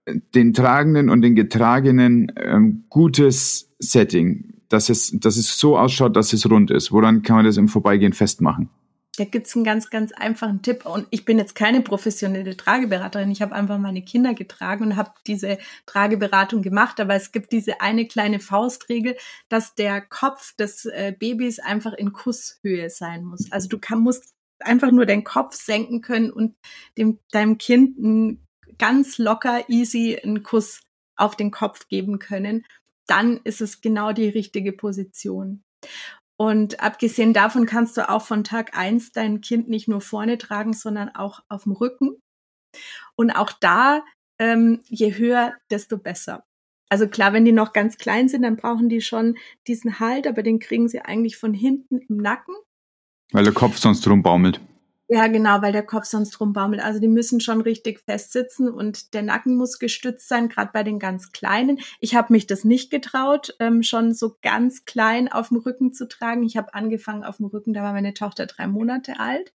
den 0.06 0.52
Tragenden 0.52 1.08
und 1.08 1.23
den 1.23 1.34
Getragenen 1.34 2.32
ähm, 2.37 2.84
gutes 2.88 3.75
Setting. 3.78 4.54
dass 4.68 4.88
es, 4.88 5.12
dass 5.20 5.37
es 5.37 5.58
so 5.58 5.78
ausschaut, 5.78 6.16
dass 6.16 6.32
es 6.32 6.50
rund 6.50 6.70
ist? 6.70 6.90
Woran 6.90 7.23
kann 7.23 7.37
man 7.37 7.44
das 7.44 7.56
im 7.56 7.68
Vorbeigehen 7.68 8.12
festmachen? 8.12 8.70
Da 9.16 9.25
gibt's 9.25 9.54
einen 9.54 9.64
ganz, 9.64 9.90
ganz 9.90 10.11
einfachen 10.12 10.62
Tipp. 10.62 10.87
Und 10.87 11.06
ich 11.11 11.25
bin 11.25 11.38
jetzt 11.38 11.54
keine 11.54 11.82
professionelle 11.82 12.56
Trageberaterin. 12.56 13.30
Ich 13.30 13.42
habe 13.42 13.54
einfach 13.54 13.78
meine 13.78 14.02
Kinder 14.02 14.34
getragen 14.34 14.84
und 14.84 14.96
habe 14.96 15.12
diese 15.26 15.58
Trageberatung 15.87 16.62
gemacht. 16.62 16.99
Aber 16.99 17.14
es 17.14 17.30
gibt 17.30 17.52
diese 17.52 17.80
eine 17.80 18.08
kleine 18.08 18.40
Faustregel, 18.40 19.16
dass 19.49 19.76
der 19.76 20.00
Kopf 20.00 20.56
des 20.56 20.87
äh, 20.87 21.14
Babys 21.16 21.61
einfach 21.61 21.92
in 21.92 22.12
Kusshöhe 22.12 22.90
sein 22.90 23.25
muss. 23.25 23.52
Also 23.52 23.68
du 23.68 23.78
kann, 23.78 24.00
musst 24.00 24.34
einfach 24.58 24.90
nur 24.90 25.06
den 25.06 25.23
Kopf 25.23 25.54
senken 25.54 26.00
können 26.00 26.30
und 26.30 26.56
dem, 26.99 27.20
deinem 27.30 27.58
Kind 27.58 27.99
ein 27.99 28.43
ganz 28.78 29.18
locker, 29.18 29.68
easy 29.68 30.18
einen 30.22 30.42
Kuss 30.42 30.80
auf 31.16 31.36
den 31.36 31.50
Kopf 31.50 31.88
geben 31.88 32.18
können. 32.18 32.64
Dann 33.06 33.40
ist 33.44 33.60
es 33.60 33.80
genau 33.80 34.12
die 34.12 34.28
richtige 34.28 34.72
Position. 34.72 35.62
Und 36.36 36.80
abgesehen 36.80 37.32
davon 37.32 37.66
kannst 37.66 37.96
du 37.96 38.08
auch 38.08 38.22
von 38.22 38.42
Tag 38.42 38.76
eins 38.76 39.12
dein 39.12 39.40
Kind 39.40 39.68
nicht 39.68 39.86
nur 39.86 40.00
vorne 40.00 40.38
tragen, 40.38 40.72
sondern 40.72 41.10
auch 41.10 41.40
auf 41.48 41.64
dem 41.64 41.72
Rücken. 41.72 42.16
Und 43.14 43.30
auch 43.30 43.52
da, 43.52 44.04
ähm, 44.40 44.80
je 44.88 45.16
höher, 45.16 45.54
desto 45.70 45.96
besser. 45.96 46.44
Also 46.88 47.08
klar, 47.08 47.32
wenn 47.32 47.44
die 47.44 47.52
noch 47.52 47.72
ganz 47.72 47.98
klein 47.98 48.28
sind, 48.28 48.42
dann 48.42 48.56
brauchen 48.56 48.88
die 48.88 49.00
schon 49.00 49.36
diesen 49.66 50.00
Halt, 50.00 50.26
aber 50.26 50.42
den 50.42 50.58
kriegen 50.58 50.88
sie 50.88 51.00
eigentlich 51.00 51.36
von 51.36 51.54
hinten 51.54 51.98
im 51.98 52.16
Nacken. 52.16 52.54
Weil 53.32 53.44
der 53.44 53.52
Kopf 53.52 53.78
sonst 53.78 54.06
rumbaumelt. 54.06 54.60
Ja, 55.14 55.28
genau, 55.28 55.62
weil 55.62 55.71
der 55.71 55.87
Kopf 55.87 56.06
sonst 56.06 56.40
rumbaumelt. 56.40 56.83
Also 56.83 56.99
die 56.99 57.06
müssen 57.06 57.38
schon 57.38 57.61
richtig 57.61 58.00
festsitzen 58.00 58.68
und 58.68 59.14
der 59.14 59.23
Nacken 59.23 59.56
muss 59.56 59.78
gestützt 59.78 60.26
sein, 60.26 60.49
gerade 60.49 60.73
bei 60.73 60.83
den 60.83 60.99
ganz 60.99 61.30
Kleinen. 61.30 61.78
Ich 62.00 62.16
habe 62.16 62.33
mich 62.33 62.49
das 62.49 62.64
nicht 62.64 62.90
getraut, 62.90 63.54
ähm, 63.61 63.85
schon 63.85 64.12
so 64.12 64.37
ganz 64.42 64.87
klein 64.87 65.30
auf 65.30 65.50
dem 65.50 65.59
Rücken 65.59 65.92
zu 65.92 66.09
tragen. 66.09 66.42
Ich 66.42 66.56
habe 66.56 66.75
angefangen 66.75 67.23
auf 67.23 67.37
dem 67.37 67.47
Rücken, 67.47 67.75
da 67.75 67.85
war 67.85 67.92
meine 67.92 68.12
Tochter 68.12 68.47
drei 68.47 68.66
Monate 68.66 69.21
alt. 69.21 69.52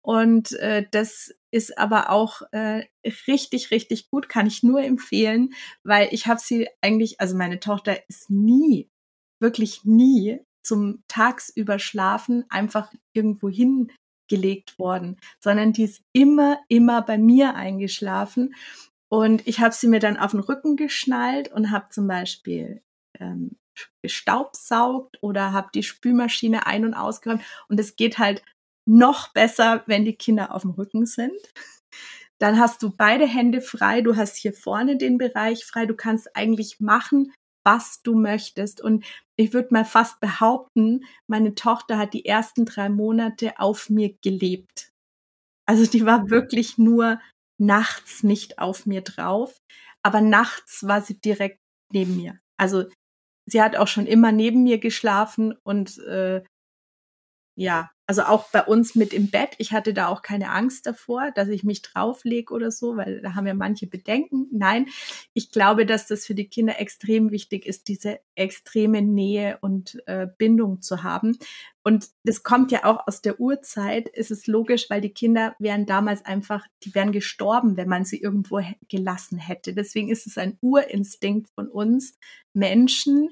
Und 0.00 0.52
äh, 0.52 0.86
das 0.92 1.34
ist 1.50 1.76
aber 1.76 2.10
auch 2.10 2.42
äh, 2.52 2.84
richtig, 3.26 3.72
richtig 3.72 4.10
gut, 4.10 4.28
kann 4.28 4.46
ich 4.46 4.62
nur 4.62 4.80
empfehlen, 4.80 5.54
weil 5.82 6.06
ich 6.12 6.28
habe 6.28 6.38
sie 6.38 6.68
eigentlich, 6.82 7.20
also 7.20 7.36
meine 7.36 7.58
Tochter 7.58 8.08
ist 8.08 8.30
nie, 8.30 8.88
wirklich 9.40 9.82
nie 9.82 10.38
zum 10.62 11.02
tagsüber 11.08 11.80
Schlafen 11.80 12.44
einfach 12.48 12.92
irgendwo 13.12 13.48
hin 13.48 13.90
gelegt 14.28 14.78
worden, 14.78 15.16
sondern 15.40 15.72
die 15.72 15.84
ist 15.84 16.02
immer, 16.12 16.58
immer 16.68 17.02
bei 17.02 17.18
mir 17.18 17.54
eingeschlafen. 17.54 18.54
Und 19.08 19.46
ich 19.46 19.60
habe 19.60 19.74
sie 19.74 19.88
mir 19.88 20.00
dann 20.00 20.16
auf 20.16 20.32
den 20.32 20.40
Rücken 20.40 20.76
geschnallt 20.76 21.50
und 21.50 21.70
habe 21.70 21.88
zum 21.90 22.06
Beispiel 22.06 22.82
ähm, 23.18 23.56
gestaubsaugt 24.02 25.18
oder 25.22 25.52
habe 25.52 25.70
die 25.74 25.82
Spülmaschine 25.82 26.66
ein- 26.66 26.84
und 26.84 26.94
ausgeräumt. 26.94 27.42
Und 27.68 27.80
es 27.80 27.96
geht 27.96 28.18
halt 28.18 28.42
noch 28.86 29.32
besser, 29.32 29.82
wenn 29.86 30.04
die 30.04 30.16
Kinder 30.16 30.54
auf 30.54 30.62
dem 30.62 30.72
Rücken 30.72 31.06
sind. 31.06 31.38
Dann 32.38 32.58
hast 32.58 32.82
du 32.82 32.90
beide 32.90 33.26
Hände 33.26 33.60
frei, 33.60 34.00
du 34.00 34.16
hast 34.16 34.36
hier 34.36 34.52
vorne 34.52 34.96
den 34.96 35.18
Bereich 35.18 35.64
frei, 35.64 35.86
du 35.86 35.96
kannst 35.96 36.36
eigentlich 36.36 36.78
machen, 36.80 37.32
was 37.68 38.00
du 38.02 38.14
möchtest. 38.14 38.80
Und 38.80 39.04
ich 39.36 39.52
würde 39.52 39.68
mal 39.72 39.84
fast 39.84 40.20
behaupten, 40.20 41.04
meine 41.26 41.54
Tochter 41.54 41.98
hat 41.98 42.14
die 42.14 42.24
ersten 42.24 42.64
drei 42.64 42.88
Monate 42.88 43.60
auf 43.60 43.90
mir 43.90 44.16
gelebt. 44.22 44.90
Also 45.66 45.84
die 45.84 46.06
war 46.06 46.30
wirklich 46.30 46.78
nur 46.78 47.20
nachts 47.60 48.22
nicht 48.22 48.58
auf 48.58 48.86
mir 48.86 49.02
drauf, 49.02 49.58
aber 50.02 50.22
nachts 50.22 50.86
war 50.86 51.02
sie 51.02 51.20
direkt 51.20 51.58
neben 51.92 52.16
mir. 52.16 52.40
Also 52.56 52.86
sie 53.44 53.60
hat 53.60 53.76
auch 53.76 53.88
schon 53.88 54.06
immer 54.06 54.32
neben 54.32 54.62
mir 54.62 54.78
geschlafen 54.78 55.54
und 55.62 55.98
äh, 55.98 56.42
ja, 57.54 57.90
also 58.08 58.22
auch 58.22 58.48
bei 58.48 58.64
uns 58.64 58.94
mit 58.94 59.12
im 59.12 59.30
Bett. 59.30 59.50
Ich 59.58 59.72
hatte 59.72 59.92
da 59.92 60.08
auch 60.08 60.22
keine 60.22 60.50
Angst 60.50 60.86
davor, 60.86 61.30
dass 61.34 61.48
ich 61.48 61.62
mich 61.62 61.82
drauflege 61.82 62.54
oder 62.54 62.70
so, 62.70 62.96
weil 62.96 63.20
da 63.20 63.34
haben 63.34 63.46
ja 63.46 63.52
manche 63.52 63.86
Bedenken. 63.86 64.46
Nein, 64.50 64.86
ich 65.34 65.52
glaube, 65.52 65.84
dass 65.84 66.06
das 66.06 66.24
für 66.24 66.34
die 66.34 66.48
Kinder 66.48 66.80
extrem 66.80 67.30
wichtig 67.30 67.66
ist, 67.66 67.86
diese 67.86 68.20
extreme 68.34 69.02
Nähe 69.02 69.58
und 69.60 70.02
äh, 70.06 70.26
Bindung 70.38 70.80
zu 70.80 71.02
haben. 71.02 71.36
Und 71.84 72.08
das 72.24 72.42
kommt 72.42 72.72
ja 72.72 72.86
auch 72.86 73.06
aus 73.06 73.20
der 73.20 73.40
Urzeit. 73.40 74.08
Es 74.14 74.30
ist 74.30 74.46
logisch, 74.46 74.88
weil 74.88 75.02
die 75.02 75.12
Kinder 75.12 75.54
wären 75.58 75.84
damals 75.84 76.24
einfach, 76.24 76.66
die 76.84 76.94
wären 76.94 77.12
gestorben, 77.12 77.76
wenn 77.76 77.90
man 77.90 78.06
sie 78.06 78.22
irgendwo 78.22 78.62
gelassen 78.88 79.36
hätte. 79.36 79.74
Deswegen 79.74 80.08
ist 80.08 80.26
es 80.26 80.38
ein 80.38 80.56
Urinstinkt 80.62 81.50
von 81.50 81.68
uns 81.68 82.14
Menschen, 82.54 83.28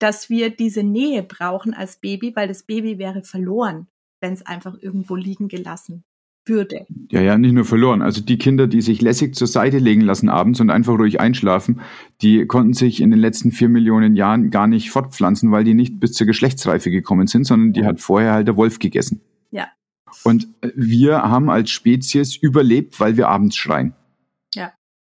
dass 0.00 0.28
wir 0.28 0.50
diese 0.50 0.82
Nähe 0.82 1.22
brauchen 1.22 1.72
als 1.72 2.00
Baby, 2.00 2.34
weil 2.34 2.48
das 2.48 2.64
Baby 2.64 2.98
wäre 2.98 3.22
verloren 3.22 3.86
wenn 4.20 4.32
es 4.32 4.44
einfach 4.44 4.76
irgendwo 4.80 5.16
liegen 5.16 5.48
gelassen 5.48 6.04
würde. 6.48 6.86
Ja, 7.10 7.20
ja, 7.20 7.38
nicht 7.38 7.52
nur 7.52 7.64
verloren. 7.64 8.02
Also 8.02 8.22
die 8.22 8.38
Kinder, 8.38 8.66
die 8.66 8.80
sich 8.80 9.02
lässig 9.02 9.34
zur 9.34 9.46
Seite 9.46 9.78
legen 9.78 10.00
lassen 10.00 10.28
abends 10.28 10.60
und 10.60 10.70
einfach 10.70 10.98
ruhig 10.98 11.20
einschlafen, 11.20 11.80
die 12.22 12.46
konnten 12.46 12.72
sich 12.72 13.00
in 13.00 13.10
den 13.10 13.20
letzten 13.20 13.52
vier 13.52 13.68
Millionen 13.68 14.16
Jahren 14.16 14.50
gar 14.50 14.66
nicht 14.66 14.90
fortpflanzen, 14.90 15.50
weil 15.52 15.64
die 15.64 15.74
nicht 15.74 16.00
bis 16.00 16.12
zur 16.12 16.26
Geschlechtsreife 16.26 16.90
gekommen 16.90 17.26
sind, 17.26 17.44
sondern 17.44 17.72
die 17.72 17.84
hat 17.84 18.00
vorher 18.00 18.32
halt 18.32 18.48
der 18.48 18.56
Wolf 18.56 18.78
gegessen. 18.78 19.20
Ja. 19.50 19.68
Und 20.24 20.48
wir 20.74 21.22
haben 21.22 21.50
als 21.50 21.70
Spezies 21.70 22.36
überlebt, 22.36 22.98
weil 22.98 23.16
wir 23.16 23.28
abends 23.28 23.56
schreien. 23.56 23.94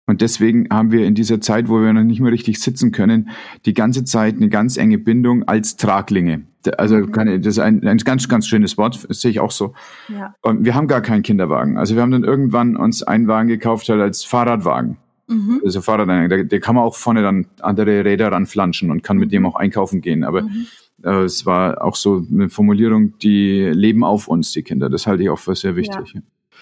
Und 0.06 0.21
deswegen 0.21 0.68
haben 0.71 0.90
wir 0.90 1.06
in 1.06 1.14
dieser 1.14 1.40
Zeit, 1.40 1.68
wo 1.68 1.80
wir 1.80 1.92
noch 1.92 2.02
nicht 2.02 2.21
mehr 2.21 2.32
richtig 2.32 2.61
sitzen 2.61 2.90
können, 2.90 3.30
die 3.66 3.75
ganze 3.75 4.04
Zeit 4.04 4.37
eine 4.37 4.49
ganz 4.49 4.76
enge 4.76 4.99
Bindung 4.99 5.44
als 5.44 5.76
Traglinge. 5.76 6.42
Also 6.76 7.06
kann, 7.06 7.26
das 7.42 7.54
ist 7.54 7.59
ein, 7.59 7.87
ein 7.87 7.99
ganz, 7.99 8.28
ganz 8.28 8.47
schönes 8.47 8.76
Wort, 8.78 9.06
das 9.09 9.21
sehe 9.21 9.30
ich 9.30 9.40
auch 9.40 9.50
so. 9.50 9.75
Ja. 10.09 10.35
Und 10.42 10.64
wir 10.64 10.75
haben 10.75 10.88
gar 10.88 11.02
keinen 11.02 11.23
Kinderwagen. 11.23 11.78
Also 11.78 11.94
wir 11.94 12.02
haben 12.02 12.11
dann 12.11 12.25
irgendwann 12.25 12.76
uns 12.76 13.02
einen 13.02 13.28
Wagen 13.28 13.49
gekauft 13.49 13.88
halt 13.88 14.00
als 14.00 14.25
Fahrradwagen. 14.25 14.97
Mhm. 15.28 15.61
Also 15.64 15.80
Fahrradwagen, 15.80 16.28
der, 16.28 16.44
der 16.44 16.61
kann 16.61 16.75
man 16.75 16.85
auch 16.85 16.97
vorne 16.97 17.23
dann 17.23 17.47
andere 17.61 18.04
Räder 18.04 18.32
ranflanschen 18.32 18.90
und 18.90 19.02
kann 19.02 19.18
mit 19.18 19.32
dem 19.32 19.47
auch 19.47 19.54
einkaufen 19.54 20.00
gehen. 20.00 20.25
Aber 20.25 20.42
mhm. 20.42 20.66
äh, 21.04 21.23
es 21.23 21.47
war 21.47 21.82
auch 21.82 21.94
so 21.94 22.25
eine 22.30 22.49
Formulierung, 22.49 23.18
die 23.18 23.71
leben 23.73 24.02
auf 24.02 24.26
uns, 24.26 24.50
die 24.50 24.62
Kinder. 24.62 24.90
Das 24.90 25.06
halte 25.06 25.23
ich 25.23 25.30
auch 25.30 25.38
für 25.38 25.54
sehr 25.54 25.76
wichtig. 25.76 26.14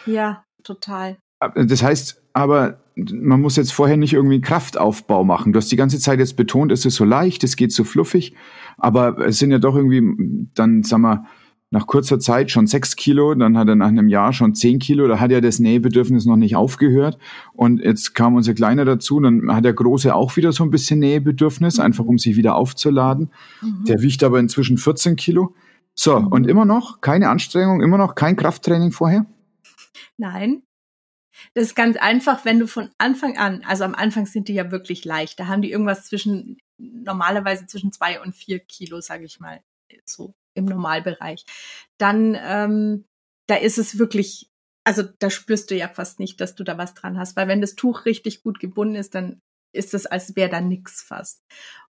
ja, 0.05 0.13
ja 0.13 0.45
total. 0.63 1.17
Das 1.55 1.83
heißt 1.83 2.23
aber, 2.35 2.80
man 2.97 3.41
muss 3.41 3.57
jetzt 3.57 3.73
vorher 3.73 3.97
nicht 3.97 4.13
irgendwie 4.13 4.41
Kraftaufbau 4.41 5.25
machen. 5.25 5.53
Du 5.53 5.59
hast 5.59 5.71
die 5.71 5.77
ganze 5.77 5.99
Zeit 5.99 6.19
jetzt 6.19 6.37
betont, 6.37 6.73
es 6.73 6.85
ist 6.85 6.97
so 6.97 7.05
leicht, 7.05 7.45
es 7.45 7.57
geht 7.57 7.73
so 7.73 7.85
fluffig, 7.85 8.35
aber 8.79 9.19
es 9.27 9.39
sind 9.39 9.51
ja 9.51 9.59
doch 9.59 9.77
irgendwie 9.77 10.49
dann, 10.55 10.83
sag 10.83 10.99
mal, 10.99 11.25
nach 11.73 11.87
kurzer 11.87 12.19
Zeit 12.19 12.51
schon 12.51 12.67
sechs 12.67 12.97
Kilo, 12.97 13.33
dann 13.35 13.57
hat 13.57 13.69
er 13.69 13.77
nach 13.77 13.89
einem 13.89 14.09
Jahr 14.09 14.33
schon 14.33 14.55
zehn 14.55 14.81
Kilo, 14.81 15.07
da 15.07 15.21
hat 15.21 15.31
ja 15.31 15.41
das 15.41 15.61
Nähebedürfnis 15.61 16.27
noch 16.27 16.37
nicht 16.37 16.57
aufgehört 16.57 17.17
und 17.53 17.81
jetzt 17.81 18.15
kam 18.15 18.35
unser 18.35 18.55
Kleiner 18.55 18.85
dazu, 18.85 19.21
dann 19.21 19.55
hat 19.55 19.65
der 19.65 19.73
Große 19.73 20.13
auch 20.13 20.37
wieder 20.37 20.51
so 20.51 20.65
ein 20.65 20.71
bisschen 20.71 20.99
Nähebedürfnis, 20.99 21.79
mhm. 21.79 21.85
einfach 21.85 22.05
um 22.05 22.19
sich 22.19 22.37
wieder 22.37 22.57
aufzuladen. 22.57 23.31
Mhm. 23.63 23.85
Der 23.85 24.03
wiegt 24.03 24.25
aber 24.25 24.41
inzwischen 24.41 24.79
14 24.79 25.15
Kilo. 25.15 25.55
So, 25.95 26.17
und 26.17 26.47
immer 26.47 26.65
noch 26.65 27.01
keine 27.01 27.29
Anstrengung, 27.29 27.83
immer 27.83 27.99
noch 27.99 28.17
kein 28.17 28.35
Krafttraining 28.35 28.91
vorher? 28.91 29.27
Nein, 30.17 30.63
das 31.55 31.65
ist 31.65 31.77
ganz 31.77 31.97
einfach, 31.97 32.45
wenn 32.45 32.59
du 32.59 32.67
von 32.67 32.91
Anfang 32.99 33.37
an, 33.39 33.63
also 33.65 33.85
am 33.85 33.95
Anfang 33.95 34.27
sind 34.27 34.49
die 34.49 34.55
ja 34.55 34.71
wirklich 34.71 35.05
leicht. 35.05 35.39
Da 35.41 35.47
haben 35.47 35.63
die 35.63 35.71
irgendwas 35.71 36.07
zwischen, 36.07 36.59
normalerweise 36.79 37.67
zwischen 37.67 37.93
zwei 37.93 38.21
und 38.21 38.35
vier 38.35 38.59
Kilo, 38.59 39.01
sage 39.01 39.25
ich 39.25 39.41
mal, 39.41 39.61
so 40.05 40.35
im 40.55 40.65
Normalbereich. 40.65 41.45
Dann, 41.99 42.37
ähm, 42.41 43.05
da 43.47 43.57
ist 43.57 43.79
es 43.79 43.99
wirklich, 43.99 44.51
also 44.85 45.03
da 45.19 45.31
spürst 45.31 45.71
du 45.71 45.77
ja 45.77 45.89
fast 45.89 46.21
nicht, 46.21 46.41
dass 46.41 46.55
du 46.55 46.65
da 46.65 46.79
was 46.79 46.95
dran 46.95 47.19
hast, 47.19 47.37
weil 47.37 47.49
wenn 47.49 47.61
das 47.61 47.75
Tuch 47.75 48.05
richtig 48.05 48.43
gut 48.43 48.61
gebunden 48.61 48.95
ist, 48.95 49.15
dann 49.15 49.41
ist 49.73 49.95
es, 49.95 50.07
als 50.07 50.37
wäre 50.37 50.51
da 50.51 50.61
nix 50.61 51.03
fast. 51.03 51.45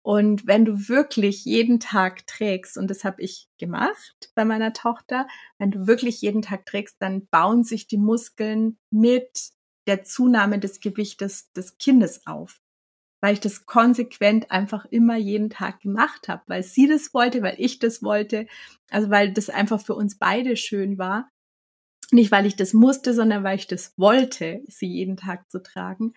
Und 0.03 0.47
wenn 0.47 0.65
du 0.65 0.89
wirklich 0.89 1.45
jeden 1.45 1.81
Tag 1.81 2.27
trägst, 2.27 2.79
und 2.79 2.89
das 2.89 3.05
habe 3.05 3.21
ich 3.21 3.49
gemacht 3.59 4.31
bei 4.35 4.45
meiner 4.45 4.73
Tochter, 4.73 5.27
wenn 5.59 5.71
du 5.71 5.87
wirklich 5.87 6.21
jeden 6.23 6.43
Tag 6.43 6.67
trägst, 6.67 6.97
dann 7.01 7.27
bauen 7.27 7.65
sich 7.65 7.89
die 7.89 7.99
Muskeln 7.99 8.79
mit 8.91 9.51
der 9.87 10.05
Zunahme 10.05 10.59
des 10.59 10.81
Gewichtes 10.81 11.53
des 11.53 11.79
Kindes 11.79 12.27
auf. 12.27 12.61
Weil 13.21 13.35
ich 13.35 13.41
das 13.41 13.67
konsequent 13.67 14.51
einfach 14.51 14.85
immer 14.87 15.17
jeden 15.17 15.51
Tag 15.51 15.81
gemacht 15.81 16.29
habe, 16.29 16.43
weil 16.47 16.63
sie 16.63 16.87
das 16.87 17.13
wollte, 17.13 17.43
weil 17.43 17.57
ich 17.59 17.79
das 17.81 18.03
wollte, 18.03 18.47
also 18.91 19.11
weil 19.11 19.33
das 19.33 19.51
einfach 19.51 19.81
für 19.81 19.95
uns 19.95 20.19
beide 20.19 20.57
schön 20.57 20.99
war. 20.99 21.29
Nicht, 22.11 22.31
weil 22.31 22.47
ich 22.47 22.57
das 22.57 22.73
musste, 22.73 23.13
sondern 23.13 23.45
weil 23.45 23.59
ich 23.59 23.67
das 23.67 23.93
wollte, 23.99 24.63
sie 24.69 24.87
jeden 24.87 25.17
Tag 25.19 25.51
zu 25.51 25.63
tragen. 25.63 26.15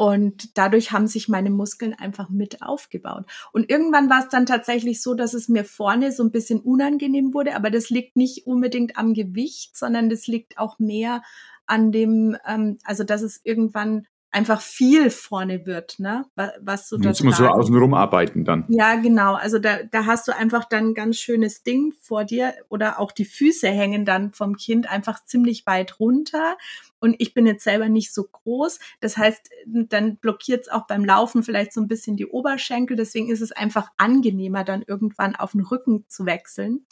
Und 0.00 0.56
dadurch 0.56 0.92
haben 0.92 1.08
sich 1.08 1.28
meine 1.28 1.50
Muskeln 1.50 1.92
einfach 1.92 2.30
mit 2.30 2.62
aufgebaut. 2.62 3.26
Und 3.52 3.68
irgendwann 3.68 4.08
war 4.08 4.20
es 4.20 4.30
dann 4.30 4.46
tatsächlich 4.46 5.02
so, 5.02 5.12
dass 5.12 5.34
es 5.34 5.50
mir 5.50 5.62
vorne 5.62 6.10
so 6.10 6.22
ein 6.24 6.30
bisschen 6.30 6.58
unangenehm 6.58 7.34
wurde, 7.34 7.54
aber 7.54 7.70
das 7.70 7.90
liegt 7.90 8.16
nicht 8.16 8.46
unbedingt 8.46 8.96
am 8.96 9.12
Gewicht, 9.12 9.76
sondern 9.76 10.08
das 10.08 10.26
liegt 10.26 10.56
auch 10.56 10.78
mehr 10.78 11.20
an 11.66 11.92
dem, 11.92 12.34
ähm, 12.46 12.78
also 12.82 13.04
dass 13.04 13.20
es 13.20 13.42
irgendwann 13.44 14.06
einfach 14.30 14.62
viel 14.62 15.10
vorne 15.10 15.66
wird, 15.66 15.98
ne? 15.98 16.24
Was 16.34 16.88
so 16.88 16.96
Jetzt 16.96 17.22
muss 17.22 17.36
so 17.36 17.46
außenrum 17.48 17.92
arbeiten 17.92 18.44
dann. 18.44 18.64
Ja, 18.68 18.94
genau. 18.94 19.34
Also 19.34 19.58
da, 19.58 19.82
da 19.82 20.06
hast 20.06 20.28
du 20.28 20.34
einfach 20.34 20.64
dann 20.64 20.88
ein 20.90 20.94
ganz 20.94 21.18
schönes 21.18 21.62
Ding 21.62 21.92
vor 22.00 22.24
dir 22.24 22.54
oder 22.68 23.00
auch 23.00 23.12
die 23.12 23.24
Füße 23.24 23.68
hängen 23.68 24.04
dann 24.04 24.32
vom 24.32 24.56
Kind 24.56 24.90
einfach 24.90 25.24
ziemlich 25.24 25.66
weit 25.66 26.00
runter. 26.00 26.56
Und 27.00 27.16
ich 27.18 27.34
bin 27.34 27.46
jetzt 27.46 27.64
selber 27.64 27.88
nicht 27.88 28.12
so 28.12 28.24
groß. 28.24 28.78
Das 29.00 29.16
heißt, 29.16 29.50
dann 29.66 30.16
blockiert 30.18 30.62
es 30.62 30.68
auch 30.68 30.86
beim 30.86 31.04
Laufen 31.04 31.42
vielleicht 31.42 31.72
so 31.72 31.80
ein 31.80 31.88
bisschen 31.88 32.16
die 32.16 32.26
Oberschenkel. 32.26 32.96
Deswegen 32.96 33.30
ist 33.30 33.40
es 33.40 33.52
einfach 33.52 33.90
angenehmer, 33.96 34.64
dann 34.64 34.84
irgendwann 34.86 35.34
auf 35.34 35.52
den 35.52 35.62
Rücken 35.62 36.04
zu 36.08 36.26
wechseln. 36.26 36.86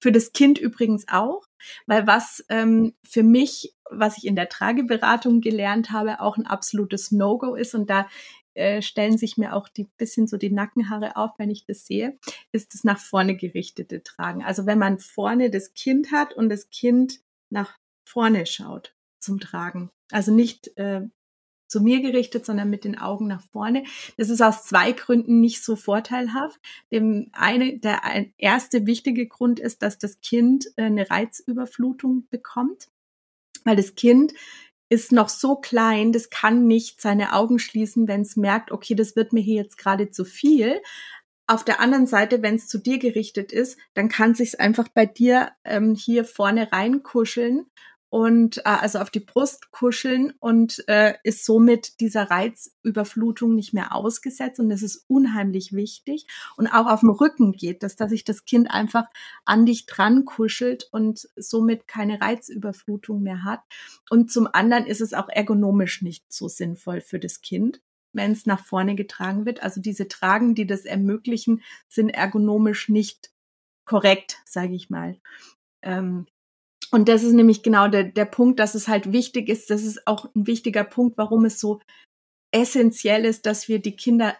Für 0.00 0.10
das 0.10 0.32
Kind 0.32 0.58
übrigens 0.58 1.06
auch, 1.06 1.46
weil 1.86 2.08
was 2.08 2.44
ähm, 2.48 2.92
für 3.08 3.22
mich, 3.22 3.72
was 3.88 4.18
ich 4.18 4.26
in 4.26 4.34
der 4.34 4.48
Trageberatung 4.48 5.40
gelernt 5.40 5.92
habe, 5.92 6.20
auch 6.20 6.36
ein 6.36 6.46
absolutes 6.46 7.12
No-Go 7.12 7.54
ist 7.54 7.76
und 7.76 7.88
da 7.88 8.08
äh, 8.54 8.82
stellen 8.82 9.16
sich 9.16 9.36
mir 9.36 9.54
auch 9.54 9.68
die 9.68 9.88
bisschen 9.96 10.26
so 10.26 10.36
die 10.36 10.50
Nackenhaare 10.50 11.16
auf, 11.16 11.30
wenn 11.38 11.50
ich 11.50 11.64
das 11.64 11.86
sehe, 11.86 12.18
ist 12.50 12.74
das 12.74 12.82
nach 12.82 12.98
vorne 12.98 13.36
gerichtete 13.36 14.02
Tragen. 14.02 14.42
Also 14.42 14.66
wenn 14.66 14.78
man 14.78 14.98
vorne 14.98 15.50
das 15.50 15.72
Kind 15.72 16.10
hat 16.10 16.34
und 16.34 16.48
das 16.48 16.68
Kind 16.70 17.20
nach 17.48 17.78
vorne 18.04 18.44
schaut 18.46 18.94
zum 19.22 19.40
Tragen. 19.40 19.90
Also 20.10 20.32
nicht 20.32 20.76
äh, 20.76 21.02
zu 21.72 21.80
mir 21.80 22.02
gerichtet, 22.02 22.44
sondern 22.44 22.68
mit 22.68 22.84
den 22.84 22.98
Augen 22.98 23.26
nach 23.26 23.42
vorne. 23.50 23.84
Das 24.18 24.28
ist 24.28 24.42
aus 24.42 24.64
zwei 24.64 24.92
Gründen 24.92 25.40
nicht 25.40 25.64
so 25.64 25.74
vorteilhaft. 25.74 26.60
Dem 26.92 27.30
eine, 27.32 27.78
der 27.78 28.02
erste 28.36 28.86
wichtige 28.86 29.26
Grund 29.26 29.58
ist, 29.58 29.82
dass 29.82 29.98
das 29.98 30.20
Kind 30.20 30.66
äh, 30.76 30.82
eine 30.82 31.10
Reizüberflutung 31.10 32.28
bekommt, 32.28 32.88
weil 33.64 33.76
das 33.76 33.94
Kind 33.94 34.34
ist 34.90 35.10
noch 35.10 35.30
so 35.30 35.56
klein, 35.56 36.12
das 36.12 36.28
kann 36.28 36.66
nicht 36.66 37.00
seine 37.00 37.32
Augen 37.32 37.58
schließen, 37.58 38.06
wenn 38.06 38.20
es 38.20 38.36
merkt, 38.36 38.70
okay, 38.70 38.94
das 38.94 39.16
wird 39.16 39.32
mir 39.32 39.40
hier 39.40 39.62
jetzt 39.62 39.78
gerade 39.78 40.10
zu 40.10 40.26
viel. 40.26 40.82
Auf 41.46 41.64
der 41.64 41.80
anderen 41.80 42.06
Seite, 42.06 42.42
wenn 42.42 42.56
es 42.56 42.68
zu 42.68 42.76
dir 42.76 42.98
gerichtet 42.98 43.52
ist, 43.52 43.78
dann 43.94 44.10
kann 44.10 44.34
sich 44.34 44.60
einfach 44.60 44.88
bei 44.88 45.06
dir 45.06 45.52
ähm, 45.64 45.94
hier 45.94 46.26
vorne 46.26 46.70
reinkuscheln 46.70 47.64
und 48.12 48.58
äh, 48.58 48.62
also 48.64 48.98
auf 48.98 49.08
die 49.08 49.20
Brust 49.20 49.70
kuscheln 49.70 50.34
und 50.38 50.86
äh, 50.86 51.14
ist 51.24 51.46
somit 51.46 51.98
dieser 51.98 52.30
Reizüberflutung 52.30 53.54
nicht 53.54 53.72
mehr 53.72 53.94
ausgesetzt 53.94 54.60
und 54.60 54.68
das 54.68 54.82
ist 54.82 55.06
unheimlich 55.08 55.72
wichtig 55.72 56.26
und 56.58 56.66
auch 56.66 56.88
auf 56.88 57.00
dem 57.00 57.08
Rücken 57.08 57.52
geht 57.52 57.82
das, 57.82 57.96
dass 57.96 58.10
sich 58.10 58.24
das 58.24 58.44
Kind 58.44 58.70
einfach 58.70 59.06
an 59.46 59.64
dich 59.64 59.86
dran 59.86 60.26
kuschelt 60.26 60.86
und 60.92 61.26
somit 61.36 61.88
keine 61.88 62.20
Reizüberflutung 62.20 63.22
mehr 63.22 63.44
hat 63.44 63.60
und 64.10 64.30
zum 64.30 64.46
anderen 64.46 64.84
ist 64.84 65.00
es 65.00 65.14
auch 65.14 65.30
ergonomisch 65.30 66.02
nicht 66.02 66.30
so 66.30 66.48
sinnvoll 66.48 67.00
für 67.00 67.18
das 67.18 67.40
Kind 67.40 67.80
wenn 68.14 68.32
es 68.32 68.44
nach 68.44 68.62
vorne 68.62 68.94
getragen 68.94 69.46
wird. 69.46 69.62
Also 69.62 69.80
diese 69.80 70.06
Tragen, 70.06 70.54
die 70.54 70.66
das 70.66 70.84
ermöglichen, 70.84 71.62
sind 71.88 72.10
ergonomisch 72.10 72.90
nicht 72.90 73.30
korrekt, 73.86 74.36
sage 74.44 74.74
ich 74.74 74.90
mal. 74.90 75.18
Ähm, 75.80 76.26
und 76.92 77.08
das 77.08 77.22
ist 77.22 77.32
nämlich 77.32 77.62
genau 77.62 77.88
der, 77.88 78.04
der 78.04 78.26
Punkt, 78.26 78.60
dass 78.60 78.74
es 78.74 78.86
halt 78.86 79.12
wichtig 79.12 79.48
ist. 79.48 79.70
Das 79.70 79.82
ist 79.82 80.06
auch 80.06 80.26
ein 80.36 80.46
wichtiger 80.46 80.84
Punkt, 80.84 81.16
warum 81.16 81.46
es 81.46 81.58
so 81.58 81.80
essentiell 82.52 83.24
ist, 83.24 83.46
dass 83.46 83.66
wir 83.66 83.78
die 83.78 83.96
Kinder 83.96 84.36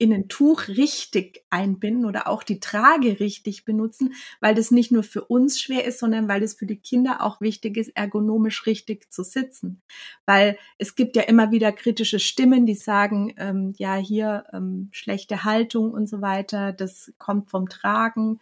in 0.00 0.12
ein 0.12 0.28
Tuch 0.28 0.68
richtig 0.68 1.44
einbinden 1.50 2.06
oder 2.06 2.28
auch 2.28 2.44
die 2.44 2.60
Trage 2.60 3.18
richtig 3.18 3.64
benutzen, 3.64 4.14
weil 4.40 4.54
das 4.54 4.70
nicht 4.70 4.92
nur 4.92 5.02
für 5.02 5.24
uns 5.24 5.60
schwer 5.60 5.84
ist, 5.84 5.98
sondern 5.98 6.28
weil 6.28 6.44
es 6.44 6.54
für 6.54 6.66
die 6.66 6.78
Kinder 6.78 7.20
auch 7.20 7.40
wichtig 7.40 7.76
ist, 7.76 7.88
ergonomisch 7.96 8.64
richtig 8.66 9.12
zu 9.12 9.24
sitzen. 9.24 9.82
Weil 10.24 10.56
es 10.78 10.94
gibt 10.94 11.16
ja 11.16 11.22
immer 11.22 11.50
wieder 11.50 11.72
kritische 11.72 12.20
Stimmen, 12.20 12.64
die 12.64 12.76
sagen, 12.76 13.34
ähm, 13.38 13.72
ja, 13.76 13.96
hier 13.96 14.44
ähm, 14.52 14.88
schlechte 14.92 15.42
Haltung 15.42 15.90
und 15.90 16.08
so 16.08 16.20
weiter, 16.20 16.72
das 16.72 17.12
kommt 17.18 17.50
vom 17.50 17.68
Tragen 17.68 18.38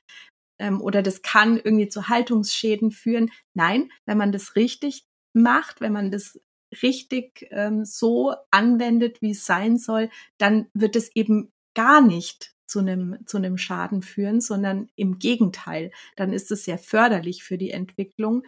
ähm, 0.58 0.80
oder 0.80 1.02
das 1.02 1.22
kann 1.22 1.56
irgendwie 1.56 1.88
zu 1.88 2.08
Haltungsschäden 2.08 2.90
führen. 2.90 3.30
Nein, 3.54 3.90
wenn 4.04 4.18
man 4.18 4.32
das 4.32 4.56
richtig 4.56 5.04
macht, 5.32 5.80
wenn 5.80 5.92
man 5.92 6.10
das 6.10 6.40
richtig 6.82 7.46
ähm, 7.50 7.84
so 7.84 8.34
anwendet, 8.50 9.22
wie 9.22 9.30
es 9.30 9.44
sein 9.44 9.78
soll, 9.78 10.10
dann 10.38 10.66
wird 10.74 10.96
es 10.96 11.14
eben 11.14 11.52
gar 11.74 12.00
nicht 12.00 12.52
zu 12.66 12.80
einem, 12.80 13.18
zu 13.26 13.36
einem 13.36 13.58
Schaden 13.58 14.02
führen, 14.02 14.40
sondern 14.40 14.88
im 14.96 15.18
Gegenteil. 15.18 15.92
Dann 16.16 16.32
ist 16.32 16.50
es 16.50 16.64
sehr 16.64 16.78
förderlich 16.78 17.44
für 17.44 17.58
die 17.58 17.70
Entwicklung. 17.70 18.42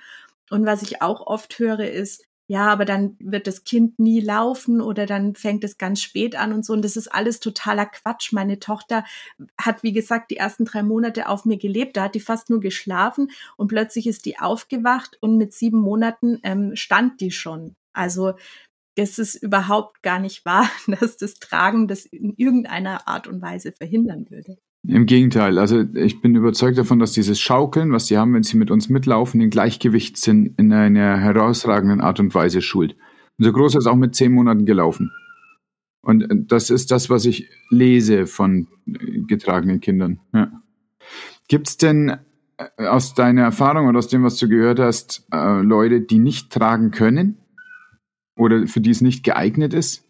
Und 0.50 0.66
was 0.66 0.82
ich 0.82 1.02
auch 1.02 1.26
oft 1.26 1.58
höre, 1.58 1.90
ist, 1.90 2.24
ja, 2.50 2.68
aber 2.68 2.86
dann 2.86 3.14
wird 3.20 3.46
das 3.46 3.64
Kind 3.64 3.98
nie 3.98 4.20
laufen 4.20 4.80
oder 4.80 5.04
dann 5.04 5.34
fängt 5.34 5.64
es 5.64 5.76
ganz 5.76 6.00
spät 6.00 6.34
an 6.34 6.54
und 6.54 6.64
so. 6.64 6.72
Und 6.72 6.82
das 6.82 6.96
ist 6.96 7.08
alles 7.08 7.40
totaler 7.40 7.84
Quatsch. 7.84 8.32
Meine 8.32 8.58
Tochter 8.58 9.04
hat, 9.60 9.82
wie 9.82 9.92
gesagt, 9.92 10.30
die 10.30 10.38
ersten 10.38 10.64
drei 10.64 10.82
Monate 10.82 11.28
auf 11.28 11.44
mir 11.44 11.58
gelebt. 11.58 11.98
Da 11.98 12.04
hat 12.04 12.14
die 12.14 12.20
fast 12.20 12.48
nur 12.48 12.60
geschlafen 12.60 13.30
und 13.58 13.68
plötzlich 13.68 14.06
ist 14.06 14.24
die 14.24 14.38
aufgewacht 14.38 15.18
und 15.20 15.36
mit 15.36 15.52
sieben 15.52 15.78
Monaten 15.78 16.38
ähm, 16.42 16.74
stand 16.74 17.20
die 17.20 17.32
schon. 17.32 17.76
Also 17.92 18.32
das 18.96 19.18
ist 19.18 19.34
überhaupt 19.34 20.02
gar 20.02 20.18
nicht 20.18 20.46
wahr, 20.46 20.70
dass 21.00 21.18
das 21.18 21.34
Tragen 21.34 21.86
das 21.86 22.06
in 22.06 22.32
irgendeiner 22.36 23.06
Art 23.06 23.26
und 23.26 23.42
Weise 23.42 23.72
verhindern 23.72 24.30
würde. 24.30 24.56
Im 24.88 25.04
Gegenteil, 25.04 25.58
also 25.58 25.84
ich 25.94 26.22
bin 26.22 26.34
überzeugt 26.34 26.78
davon, 26.78 26.98
dass 26.98 27.12
dieses 27.12 27.38
Schaukeln, 27.38 27.92
was 27.92 28.06
sie 28.06 28.16
haben, 28.16 28.32
wenn 28.32 28.42
sie 28.42 28.56
mit 28.56 28.70
uns 28.70 28.88
mitlaufen, 28.88 29.38
den 29.38 29.50
Gleichgewichtssinn 29.50 30.54
in 30.56 30.72
einer 30.72 31.18
herausragenden 31.18 32.00
Art 32.00 32.20
und 32.20 32.34
Weise 32.34 32.62
schult. 32.62 32.96
Unser 33.38 33.52
Großer 33.52 33.80
ist 33.80 33.86
auch 33.86 33.96
mit 33.96 34.14
zehn 34.14 34.32
Monaten 34.32 34.64
gelaufen. 34.64 35.12
Und 36.00 36.26
das 36.50 36.70
ist 36.70 36.90
das, 36.90 37.10
was 37.10 37.26
ich 37.26 37.50
lese 37.68 38.26
von 38.26 38.68
äh, 38.86 39.20
getragenen 39.26 39.80
Kindern. 39.80 40.20
Ja. 40.32 40.50
Gibt 41.48 41.68
es 41.68 41.76
denn 41.76 42.16
äh, 42.56 42.86
aus 42.86 43.12
deiner 43.12 43.42
Erfahrung 43.42 43.88
oder 43.88 43.98
aus 43.98 44.08
dem, 44.08 44.24
was 44.24 44.38
du 44.38 44.48
gehört 44.48 44.80
hast, 44.80 45.26
äh, 45.30 45.60
Leute, 45.60 46.00
die 46.00 46.18
nicht 46.18 46.50
tragen 46.50 46.92
können 46.92 47.36
oder 48.38 48.66
für 48.66 48.80
die 48.80 48.90
es 48.90 49.02
nicht 49.02 49.22
geeignet 49.22 49.74
ist? 49.74 50.07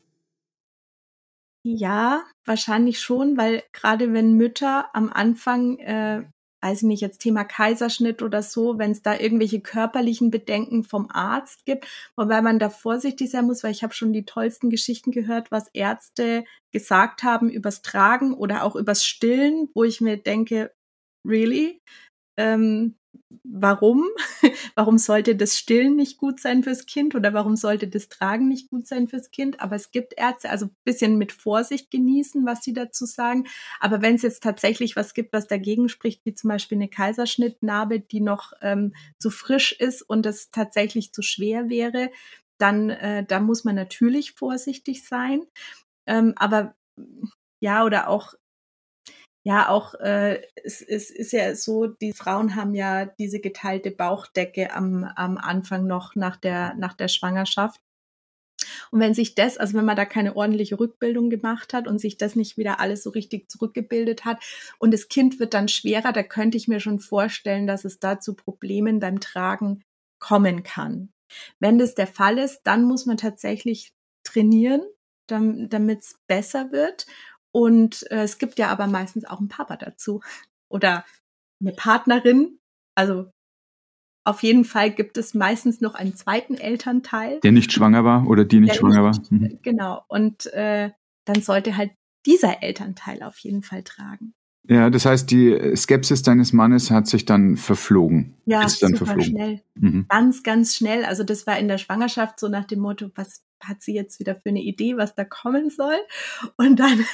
Ja, 1.65 2.25
wahrscheinlich 2.45 3.01
schon, 3.01 3.37
weil 3.37 3.63
gerade 3.73 4.13
wenn 4.13 4.35
Mütter 4.35 4.95
am 4.95 5.11
Anfang, 5.13 5.79
äh, 5.81 6.25
weiß 6.63 6.79
ich 6.83 6.87
nicht, 6.89 7.01
jetzt 7.03 7.19
Thema 7.21 7.45
Kaiserschnitt 7.45 8.23
oder 8.23 8.43
so, 8.43 8.79
wenn 8.79 8.93
es 8.93 9.03
da 9.03 9.17
irgendwelche 9.19 9.61
körperlichen 9.61 10.31
Bedenken 10.31 10.83
vom 10.85 11.09
Arzt 11.11 11.65
gibt, 11.67 11.87
wobei 12.17 12.43
man 12.43 12.59
da 12.59 12.71
vorsichtig 12.71 13.31
sein 13.31 13.45
muss, 13.47 13.63
weil 13.65 13.73
ich 13.73 13.83
habe 13.83 13.93
schon 13.95 14.13
die 14.13 14.25
tollsten 14.25 14.71
Geschichten 14.71 15.11
gehört, 15.11 15.51
was 15.51 15.69
Ärzte 15.73 16.45
gesagt 16.73 17.23
haben 17.23 17.49
übers 17.51 17.83
Tragen 17.83 18.35
oder 18.35 18.63
auch 18.65 18.77
übers 18.77 19.05
Stillen, 19.05 19.69
wo 19.75 19.85
ich 19.85 20.01
mir 20.01 20.17
denke, 20.17 20.73
really? 21.27 21.83
Ähm, 22.39 22.98
warum? 23.45 24.05
warum 24.75 24.99
sollte 24.99 25.37
das 25.37 25.57
Stillen 25.57 25.97
nicht 25.97 26.19
gut 26.19 26.41
sein 26.41 26.63
fürs 26.63 26.87
Kind 26.87 27.15
oder 27.15 27.33
warum 27.33 27.57
sollte 27.57 27.89
das 27.89 28.09
Tragen 28.09 28.49
nicht 28.49 28.71
gut 28.71 28.87
sein 28.87 29.09
fürs 29.09 29.31
Kind? 29.31 29.61
Aber 29.61 29.77
es 29.77 29.91
gibt 29.91 30.15
Ärzte, 30.17 30.51
also 30.51 30.69
bisschen 30.85 31.19
mit 31.19 31.33
Vorsicht 31.33 31.91
genießen, 31.91 32.47
was 32.47 32.63
sie 32.63 32.73
dazu 32.73 33.07
sagen. 33.07 33.47
Aber 33.81 34.03
wenn 34.03 34.15
es 34.15 34.23
jetzt 34.23 34.43
tatsächlich 34.43 34.97
was 34.97 35.15
gibt, 35.15 35.33
was 35.33 35.47
dagegen 35.47 35.89
spricht, 35.89 36.25
wie 36.25 36.35
zum 36.35 36.49
Beispiel 36.49 36.79
eine 36.79 36.89
Kaiserschnittnarbe, 36.89 38.01
die 38.01 38.21
noch 38.21 38.53
ähm, 38.61 38.95
zu 39.19 39.31
frisch 39.31 39.73
ist 39.73 40.03
und 40.03 40.27
es 40.27 40.51
tatsächlich 40.51 41.13
zu 41.13 41.23
schwer 41.23 41.69
wäre, 41.69 42.11
dann 42.59 42.91
äh, 42.91 43.25
da 43.25 43.41
muss 43.41 43.65
man 43.65 43.75
natürlich 43.75 44.33
vorsichtig 44.33 45.07
sein. 45.07 45.43
Ähm, 46.07 46.35
aber 46.37 46.75
ja, 47.61 47.85
oder 47.85 48.09
auch 48.09 48.35
ja 49.45 49.69
auch, 49.69 49.95
äh, 49.95 50.43
es, 50.63 50.83
es 50.83 51.11
ist 51.11 51.33
ja 51.33 51.55
so, 51.55 51.87
die 51.87 52.13
Frauen 52.13 52.57
haben 52.57 52.75
ja 52.75 53.07
diese 53.07 53.41
geteilte 53.41 53.91
Bauchdecke 53.91 54.75
am, 54.75 55.05
am 55.05 55.39
Anfang 55.39 55.87
noch 55.87 56.15
nach 56.15 56.37
der, 56.37 56.75
nach 56.75 56.95
der 56.95 57.09
Schwangerschaft. 57.09 57.81
Und 58.91 59.01
wenn 59.01 59.15
sich 59.15 59.35
das, 59.35 59.57
also 59.57 59.75
wenn 59.77 59.85
man 59.85 59.97
da 59.97 60.05
keine 60.05 60.37
ordentliche 60.37 60.79
Rückbildung 60.79 61.31
gemacht 61.31 61.73
hat 61.73 61.87
und 61.87 61.99
sich 61.99 62.17
das 62.17 62.37
nicht 62.37 62.57
wieder 62.57 62.81
alles 62.81 63.03
so 63.03 63.11
richtig 63.11 63.51
zurückgebildet 63.51 64.25
hat 64.25 64.43
und 64.79 64.93
das 64.93 65.09
Kind 65.09 65.39
wird 65.39 65.55
dann 65.55 65.69
schwerer, 65.69 66.13
da 66.13 66.23
könnte 66.23 66.57
ich 66.57 66.69
mir 66.69 66.81
schon 66.81 66.99
vorstellen, 66.99 67.67
dass 67.67 67.85
es 67.85 67.99
da 67.99 68.19
zu 68.21 68.35
Problemen 68.35 68.99
beim 68.99 69.21
Tragen 69.21 69.83
kommen 70.19 70.63
kann. 70.63 71.11
Wenn 71.61 71.79
das 71.79 71.95
der 71.95 72.07
Fall 72.07 72.39
ist, 72.39 72.63
dann 72.65 72.85
muss 72.85 73.07
man 73.07 73.17
tatsächlich 73.17 73.93
trainieren, 74.25 74.83
damit 75.27 76.01
es 76.01 76.19
besser 76.27 76.73
wird. 76.73 77.07
Und 77.53 78.11
äh, 78.11 78.23
es 78.23 78.39
gibt 78.39 78.59
ja 78.59 78.69
aber 78.69 78.87
meistens 78.87 79.25
auch 79.25 79.39
einen 79.39 79.49
Papa 79.49 79.77
dazu 79.77 80.21
oder 80.69 81.05
eine 81.61 81.73
Partnerin. 81.73 82.59
Also 82.95 83.31
auf 84.25 84.43
jeden 84.43 84.65
Fall 84.65 84.91
gibt 84.91 85.17
es 85.17 85.33
meistens 85.33 85.81
noch 85.81 85.95
einen 85.95 86.15
zweiten 86.15 86.55
Elternteil. 86.55 87.41
Der 87.41 87.53
nicht 87.53 87.73
schwanger 87.73 88.05
war 88.05 88.27
oder 88.27 88.45
die 88.45 88.61
nicht 88.61 88.77
schwanger 88.77 89.09
nicht, 89.09 89.31
war. 89.31 89.39
Mhm. 89.39 89.59
Genau. 89.63 90.05
Und 90.09 90.47
äh, 90.53 90.91
dann 91.25 91.43
sollte 91.43 91.77
halt 91.77 91.93
dieser 92.27 92.63
Elternteil 92.63 93.23
auf 93.23 93.39
jeden 93.39 93.63
Fall 93.63 93.83
tragen. 93.83 94.35
Ja, 94.69 94.91
das 94.91 95.07
heißt, 95.07 95.31
die 95.31 95.75
Skepsis 95.75 96.23
deines 96.23 96.53
Mannes 96.53 96.91
hat 96.91 97.07
sich 97.07 97.25
dann 97.25 97.57
verflogen. 97.57 98.35
Ja, 98.45 98.65
ist 98.65 98.83
dann 98.83 98.93
super 98.93 99.07
verflogen. 99.07 99.31
schnell. 99.31 99.63
Mhm. 99.77 100.07
Ganz, 100.09 100.43
ganz 100.43 100.77
schnell. 100.77 101.07
Also 101.07 101.25
das 101.25 101.47
war 101.47 101.59
in 101.59 101.69
der 101.69 101.79
Schwangerschaft 101.79 102.39
so 102.39 102.49
nach 102.49 102.67
dem 102.67 102.81
Motto, 102.81 103.11
was 103.15 103.45
hat 103.63 103.83
sie 103.83 103.95
jetzt 103.95 104.21
wieder 104.21 104.35
für 104.35 104.49
eine 104.49 104.63
Idee, 104.63 104.97
was 104.97 105.15
da 105.15 105.25
kommen 105.25 105.71
soll? 105.71 105.99
Und 106.57 106.81
dann 106.81 107.05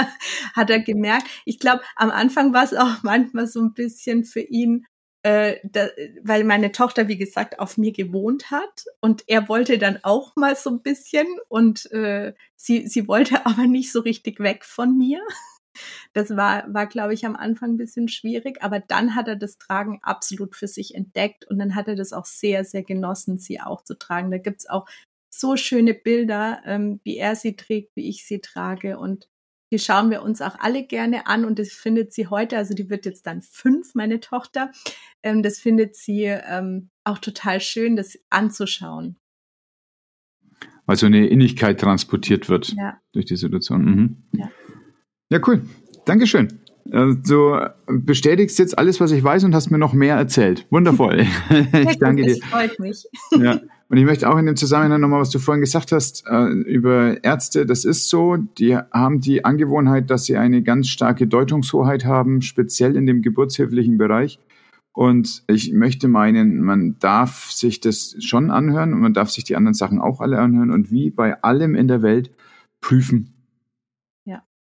hat 0.54 0.70
er 0.70 0.80
gemerkt, 0.80 1.26
ich 1.44 1.58
glaube, 1.58 1.82
am 1.96 2.10
Anfang 2.10 2.52
war 2.52 2.64
es 2.64 2.74
auch 2.74 3.02
manchmal 3.02 3.46
so 3.46 3.60
ein 3.60 3.74
bisschen 3.74 4.24
für 4.24 4.40
ihn, 4.40 4.86
äh, 5.22 5.60
da, 5.62 5.88
weil 6.22 6.44
meine 6.44 6.72
Tochter, 6.72 7.06
wie 7.06 7.16
gesagt, 7.16 7.60
auf 7.60 7.78
mir 7.78 7.92
gewohnt 7.92 8.50
hat 8.50 8.84
und 9.00 9.22
er 9.28 9.48
wollte 9.48 9.78
dann 9.78 10.00
auch 10.02 10.34
mal 10.34 10.56
so 10.56 10.70
ein 10.70 10.82
bisschen 10.82 11.26
und 11.48 11.90
äh, 11.92 12.34
sie, 12.56 12.88
sie 12.88 13.06
wollte 13.06 13.46
aber 13.46 13.66
nicht 13.66 13.92
so 13.92 14.00
richtig 14.00 14.40
weg 14.40 14.64
von 14.64 14.96
mir. 14.98 15.20
Das 16.12 16.36
war, 16.36 16.64
war 16.72 16.86
glaube 16.86 17.14
ich, 17.14 17.24
am 17.24 17.36
Anfang 17.36 17.72
ein 17.72 17.76
bisschen 17.78 18.08
schwierig, 18.08 18.62
aber 18.62 18.80
dann 18.80 19.14
hat 19.14 19.28
er 19.28 19.36
das 19.36 19.56
Tragen 19.58 20.00
absolut 20.02 20.54
für 20.54 20.68
sich 20.68 20.94
entdeckt 20.94 21.46
und 21.48 21.58
dann 21.58 21.74
hat 21.74 21.88
er 21.88 21.96
das 21.96 22.12
auch 22.12 22.26
sehr, 22.26 22.64
sehr 22.64 22.82
genossen, 22.82 23.38
sie 23.38 23.60
auch 23.60 23.82
zu 23.82 23.98
tragen. 23.98 24.30
Da 24.30 24.38
gibt's 24.38 24.68
auch 24.68 24.86
so 25.34 25.56
schöne 25.56 25.94
Bilder, 25.94 26.60
ähm, 26.66 27.00
wie 27.04 27.16
er 27.16 27.34
sie 27.34 27.56
trägt, 27.56 27.96
wie 27.96 28.08
ich 28.08 28.26
sie 28.26 28.40
trage 28.40 28.98
und 28.98 29.28
die 29.72 29.78
schauen 29.78 30.10
wir 30.10 30.22
uns 30.22 30.42
auch 30.42 30.58
alle 30.58 30.84
gerne 30.84 31.26
an 31.26 31.46
und 31.46 31.58
das 31.58 31.72
findet 31.72 32.12
sie 32.12 32.26
heute, 32.26 32.58
also 32.58 32.74
die 32.74 32.90
wird 32.90 33.06
jetzt 33.06 33.26
dann 33.26 33.40
fünf, 33.40 33.94
meine 33.94 34.20
Tochter, 34.20 34.70
ähm, 35.22 35.42
das 35.42 35.58
findet 35.58 35.96
sie 35.96 36.24
ähm, 36.24 36.90
auch 37.04 37.18
total 37.18 37.60
schön, 37.60 37.96
das 37.96 38.18
anzuschauen. 38.28 39.16
Also 40.86 41.06
eine 41.06 41.26
Innigkeit 41.26 41.80
transportiert 41.80 42.50
wird 42.50 42.74
ja. 42.76 43.00
durch 43.12 43.24
die 43.24 43.36
Situation. 43.36 43.84
Mhm. 43.84 44.16
Ja. 44.32 44.50
ja, 45.30 45.40
cool. 45.46 45.62
Dankeschön. 46.04 46.60
Also, 46.90 47.14
du 47.14 47.58
bestätigst 47.86 48.58
jetzt 48.58 48.76
alles, 48.76 49.00
was 49.00 49.12
ich 49.12 49.22
weiß 49.22 49.44
und 49.44 49.54
hast 49.54 49.70
mir 49.70 49.78
noch 49.78 49.92
mehr 49.94 50.16
erzählt. 50.16 50.66
Wundervoll. 50.70 51.20
ich 51.88 51.98
danke 51.98 52.24
dir. 52.24 52.36
Das 52.36 52.48
freut 52.48 52.78
mich. 52.78 53.06
Ja. 53.38 53.60
Und 53.92 53.98
ich 53.98 54.06
möchte 54.06 54.30
auch 54.30 54.38
in 54.38 54.46
dem 54.46 54.56
Zusammenhang 54.56 55.02
nochmal, 55.02 55.20
was 55.20 55.28
du 55.28 55.38
vorhin 55.38 55.60
gesagt 55.60 55.92
hast, 55.92 56.24
äh, 56.26 56.46
über 56.46 57.22
Ärzte, 57.22 57.66
das 57.66 57.84
ist 57.84 58.08
so, 58.08 58.38
die 58.38 58.74
haben 58.74 59.20
die 59.20 59.44
Angewohnheit, 59.44 60.08
dass 60.08 60.24
sie 60.24 60.38
eine 60.38 60.62
ganz 60.62 60.88
starke 60.88 61.26
Deutungshoheit 61.26 62.06
haben, 62.06 62.40
speziell 62.40 62.96
in 62.96 63.04
dem 63.04 63.20
geburtshilflichen 63.20 63.98
Bereich. 63.98 64.38
Und 64.94 65.42
ich 65.46 65.74
möchte 65.74 66.08
meinen, 66.08 66.62
man 66.62 66.96
darf 67.00 67.50
sich 67.50 67.80
das 67.80 68.16
schon 68.20 68.50
anhören 68.50 68.94
und 68.94 69.00
man 69.00 69.12
darf 69.12 69.28
sich 69.28 69.44
die 69.44 69.56
anderen 69.56 69.74
Sachen 69.74 70.00
auch 70.00 70.22
alle 70.22 70.38
anhören 70.38 70.70
und 70.70 70.90
wie 70.90 71.10
bei 71.10 71.42
allem 71.42 71.74
in 71.74 71.86
der 71.86 72.00
Welt 72.00 72.30
prüfen 72.80 73.34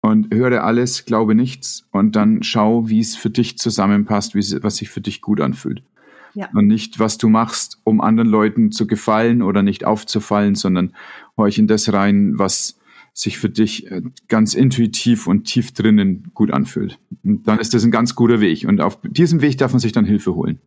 und 0.01 0.33
höre 0.33 0.63
alles, 0.63 1.05
glaube 1.05 1.35
nichts 1.35 1.87
und 1.91 2.15
dann 2.15 2.41
schau, 2.41 2.89
wie 2.89 2.99
es 2.99 3.15
für 3.15 3.29
dich 3.29 3.59
zusammenpasst, 3.59 4.33
wie 4.33 4.63
was 4.63 4.77
sich 4.77 4.89
für 4.89 5.01
dich 5.01 5.21
gut 5.21 5.41
anfühlt. 5.41 5.83
Ja. 6.33 6.49
Und 6.53 6.67
nicht, 6.67 6.99
was 6.99 7.17
du 7.17 7.29
machst, 7.29 7.79
um 7.83 8.01
anderen 8.01 8.29
Leuten 8.29 8.71
zu 8.71 8.87
gefallen 8.87 9.41
oder 9.41 9.63
nicht 9.63 9.85
aufzufallen, 9.85 10.55
sondern 10.55 10.93
horch 11.37 11.57
in 11.57 11.67
das 11.67 11.91
rein, 11.91 12.39
was 12.39 12.79
sich 13.13 13.37
für 13.37 13.49
dich 13.49 13.91
äh, 13.91 14.01
ganz 14.29 14.53
intuitiv 14.53 15.27
und 15.27 15.43
tief 15.43 15.73
drinnen 15.73 16.31
gut 16.33 16.51
anfühlt. 16.51 16.99
Und 17.23 17.47
dann 17.47 17.59
ist 17.59 17.73
das 17.73 17.83
ein 17.83 17.91
ganz 17.91 18.15
guter 18.15 18.39
Weg. 18.39 18.65
Und 18.67 18.79
auf 18.79 18.99
diesem 19.03 19.41
Weg 19.41 19.57
darf 19.57 19.73
man 19.73 19.79
sich 19.79 19.91
dann 19.91 20.05
Hilfe 20.05 20.33
holen. 20.33 20.59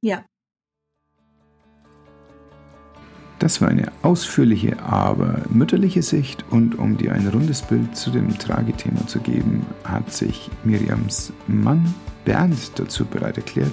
Ja, 0.00 0.24
Das 3.40 3.62
war 3.62 3.68
eine 3.70 3.90
ausführliche, 4.02 4.82
aber 4.82 5.40
mütterliche 5.48 6.02
Sicht 6.02 6.44
und 6.50 6.78
um 6.78 6.98
dir 6.98 7.14
ein 7.14 7.26
rundes 7.26 7.62
Bild 7.62 7.96
zu 7.96 8.10
dem 8.10 8.38
Tragethema 8.38 9.06
zu 9.06 9.18
geben, 9.18 9.64
hat 9.82 10.12
sich 10.12 10.50
Miriams 10.62 11.32
Mann 11.46 11.94
Bernd 12.26 12.78
dazu 12.78 13.06
bereit 13.06 13.38
erklärt, 13.38 13.72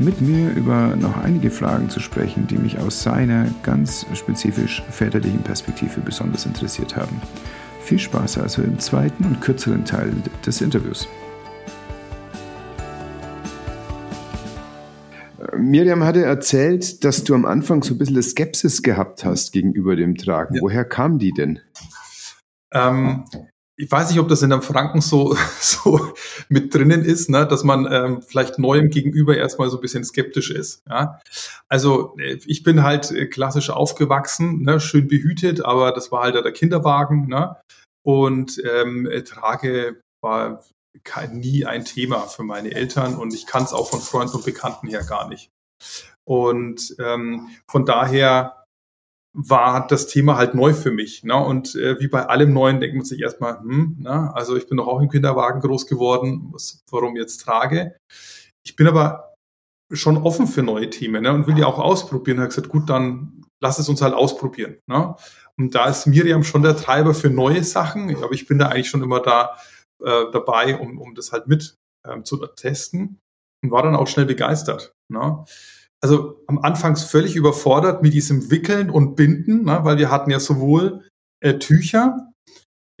mit 0.00 0.20
mir 0.22 0.50
über 0.52 0.96
noch 0.96 1.22
einige 1.22 1.50
Fragen 1.50 1.90
zu 1.90 2.00
sprechen, 2.00 2.46
die 2.46 2.56
mich 2.56 2.78
aus 2.78 3.02
seiner 3.02 3.46
ganz 3.62 4.06
spezifisch 4.14 4.82
väterlichen 4.90 5.42
Perspektive 5.42 6.00
besonders 6.00 6.46
interessiert 6.46 6.96
haben. 6.96 7.20
Viel 7.82 7.98
Spaß 7.98 8.38
also 8.38 8.62
im 8.62 8.78
zweiten 8.78 9.24
und 9.24 9.40
kürzeren 9.40 9.84
Teil 9.84 10.12
des 10.44 10.62
Interviews. 10.62 11.06
Miriam 15.56 16.02
hatte 16.04 16.24
erzählt, 16.24 17.04
dass 17.04 17.24
du 17.24 17.34
am 17.34 17.44
Anfang 17.44 17.82
so 17.82 17.94
ein 17.94 17.98
bisschen 17.98 18.22
Skepsis 18.22 18.82
gehabt 18.82 19.24
hast 19.24 19.52
gegenüber 19.52 19.96
dem 19.96 20.16
Tragen. 20.16 20.54
Ja. 20.54 20.62
Woher 20.62 20.84
kam 20.86 21.18
die 21.18 21.32
denn? 21.32 21.60
Ähm, 22.72 23.24
ich 23.80 23.90
weiß 23.90 24.10
nicht, 24.10 24.20
ob 24.20 24.28
das 24.28 24.42
in 24.42 24.52
einem 24.52 24.60
Franken 24.60 25.00
so, 25.00 25.34
so 25.60 26.12
mit 26.48 26.74
drinnen 26.74 27.02
ist, 27.02 27.30
ne, 27.30 27.46
dass 27.46 27.64
man 27.64 27.90
ähm, 27.90 28.22
vielleicht 28.22 28.58
neuem 28.58 28.90
gegenüber 28.90 29.36
erstmal 29.36 29.70
so 29.70 29.78
ein 29.78 29.80
bisschen 29.80 30.04
skeptisch 30.04 30.50
ist. 30.50 30.82
Ja? 30.88 31.18
Also 31.68 32.14
äh, 32.18 32.38
ich 32.46 32.62
bin 32.62 32.82
halt 32.82 33.10
äh, 33.10 33.26
klassisch 33.26 33.70
aufgewachsen, 33.70 34.62
ne, 34.62 34.80
schön 34.80 35.08
behütet, 35.08 35.64
aber 35.64 35.92
das 35.92 36.12
war 36.12 36.24
halt 36.24 36.34
der 36.34 36.52
Kinderwagen. 36.52 37.26
Ne? 37.28 37.56
Und 38.04 38.62
ähm, 38.70 39.08
trage 39.26 40.00
war 40.22 40.62
nie 41.32 41.64
ein 41.64 41.84
Thema 41.84 42.20
für 42.26 42.42
meine 42.42 42.72
Eltern 42.72 43.16
und 43.16 43.32
ich 43.32 43.46
kann 43.46 43.64
es 43.64 43.72
auch 43.72 43.88
von 43.88 44.00
Freunden 44.00 44.36
und 44.36 44.44
Bekannten 44.44 44.88
her 44.88 45.04
gar 45.04 45.28
nicht. 45.28 45.50
Und 46.24 46.94
ähm, 46.98 47.48
von 47.66 47.86
daher 47.86 48.59
war 49.32 49.86
das 49.86 50.06
Thema 50.08 50.36
halt 50.36 50.54
neu 50.54 50.74
für 50.74 50.90
mich. 50.90 51.22
Ne? 51.22 51.36
Und 51.36 51.74
äh, 51.76 52.00
wie 52.00 52.08
bei 52.08 52.26
allem 52.26 52.52
Neuen 52.52 52.80
denkt 52.80 52.96
man 52.96 53.04
sich 53.04 53.20
erstmal, 53.20 53.60
hm, 53.60 53.96
ne? 54.00 54.34
also 54.34 54.56
ich 54.56 54.66
bin 54.66 54.78
doch 54.78 54.88
auch 54.88 55.00
im 55.00 55.08
Kinderwagen 55.08 55.60
groß 55.60 55.86
geworden, 55.86 56.48
was, 56.52 56.82
warum 56.90 57.16
jetzt 57.16 57.38
trage. 57.38 57.96
Ich 58.64 58.76
bin 58.76 58.88
aber 58.88 59.34
schon 59.92 60.16
offen 60.18 60.46
für 60.46 60.62
neue 60.62 60.90
Themen 60.90 61.22
ne? 61.22 61.32
und 61.32 61.46
will 61.46 61.54
die 61.54 61.64
auch 61.64 61.78
ausprobieren. 61.78 62.38
Ich 62.38 62.42
habe 62.42 62.48
gesagt, 62.48 62.68
gut, 62.68 62.90
dann 62.90 63.44
lass 63.60 63.78
es 63.78 63.88
uns 63.88 64.02
halt 64.02 64.14
ausprobieren. 64.14 64.78
Ne? 64.86 65.14
Und 65.56 65.74
da 65.74 65.86
ist 65.86 66.06
Miriam 66.06 66.42
schon 66.42 66.62
der 66.62 66.76
Treiber 66.76 67.14
für 67.14 67.30
neue 67.30 67.62
Sachen, 67.62 68.16
aber 68.16 68.32
ich 68.32 68.46
bin 68.46 68.58
da 68.58 68.68
eigentlich 68.68 68.90
schon 68.90 69.02
immer 69.02 69.20
da, 69.20 69.56
äh, 70.02 70.24
dabei, 70.32 70.76
um, 70.76 70.98
um 70.98 71.14
das 71.14 71.32
halt 71.32 71.46
mit 71.46 71.76
ähm, 72.06 72.24
zu 72.24 72.38
testen 72.46 73.18
und 73.62 73.70
war 73.70 73.82
dann 73.82 73.96
auch 73.96 74.08
schnell 74.08 74.26
begeistert. 74.26 74.92
Ne? 75.08 75.44
Also 76.02 76.42
am 76.46 76.58
Anfangs 76.58 77.04
völlig 77.04 77.36
überfordert 77.36 78.02
mit 78.02 78.14
diesem 78.14 78.50
Wickeln 78.50 78.90
und 78.90 79.16
Binden, 79.16 79.64
ne? 79.64 79.80
weil 79.82 79.98
wir 79.98 80.10
hatten 80.10 80.30
ja 80.30 80.40
sowohl 80.40 81.04
äh, 81.40 81.58
Tücher, 81.58 82.30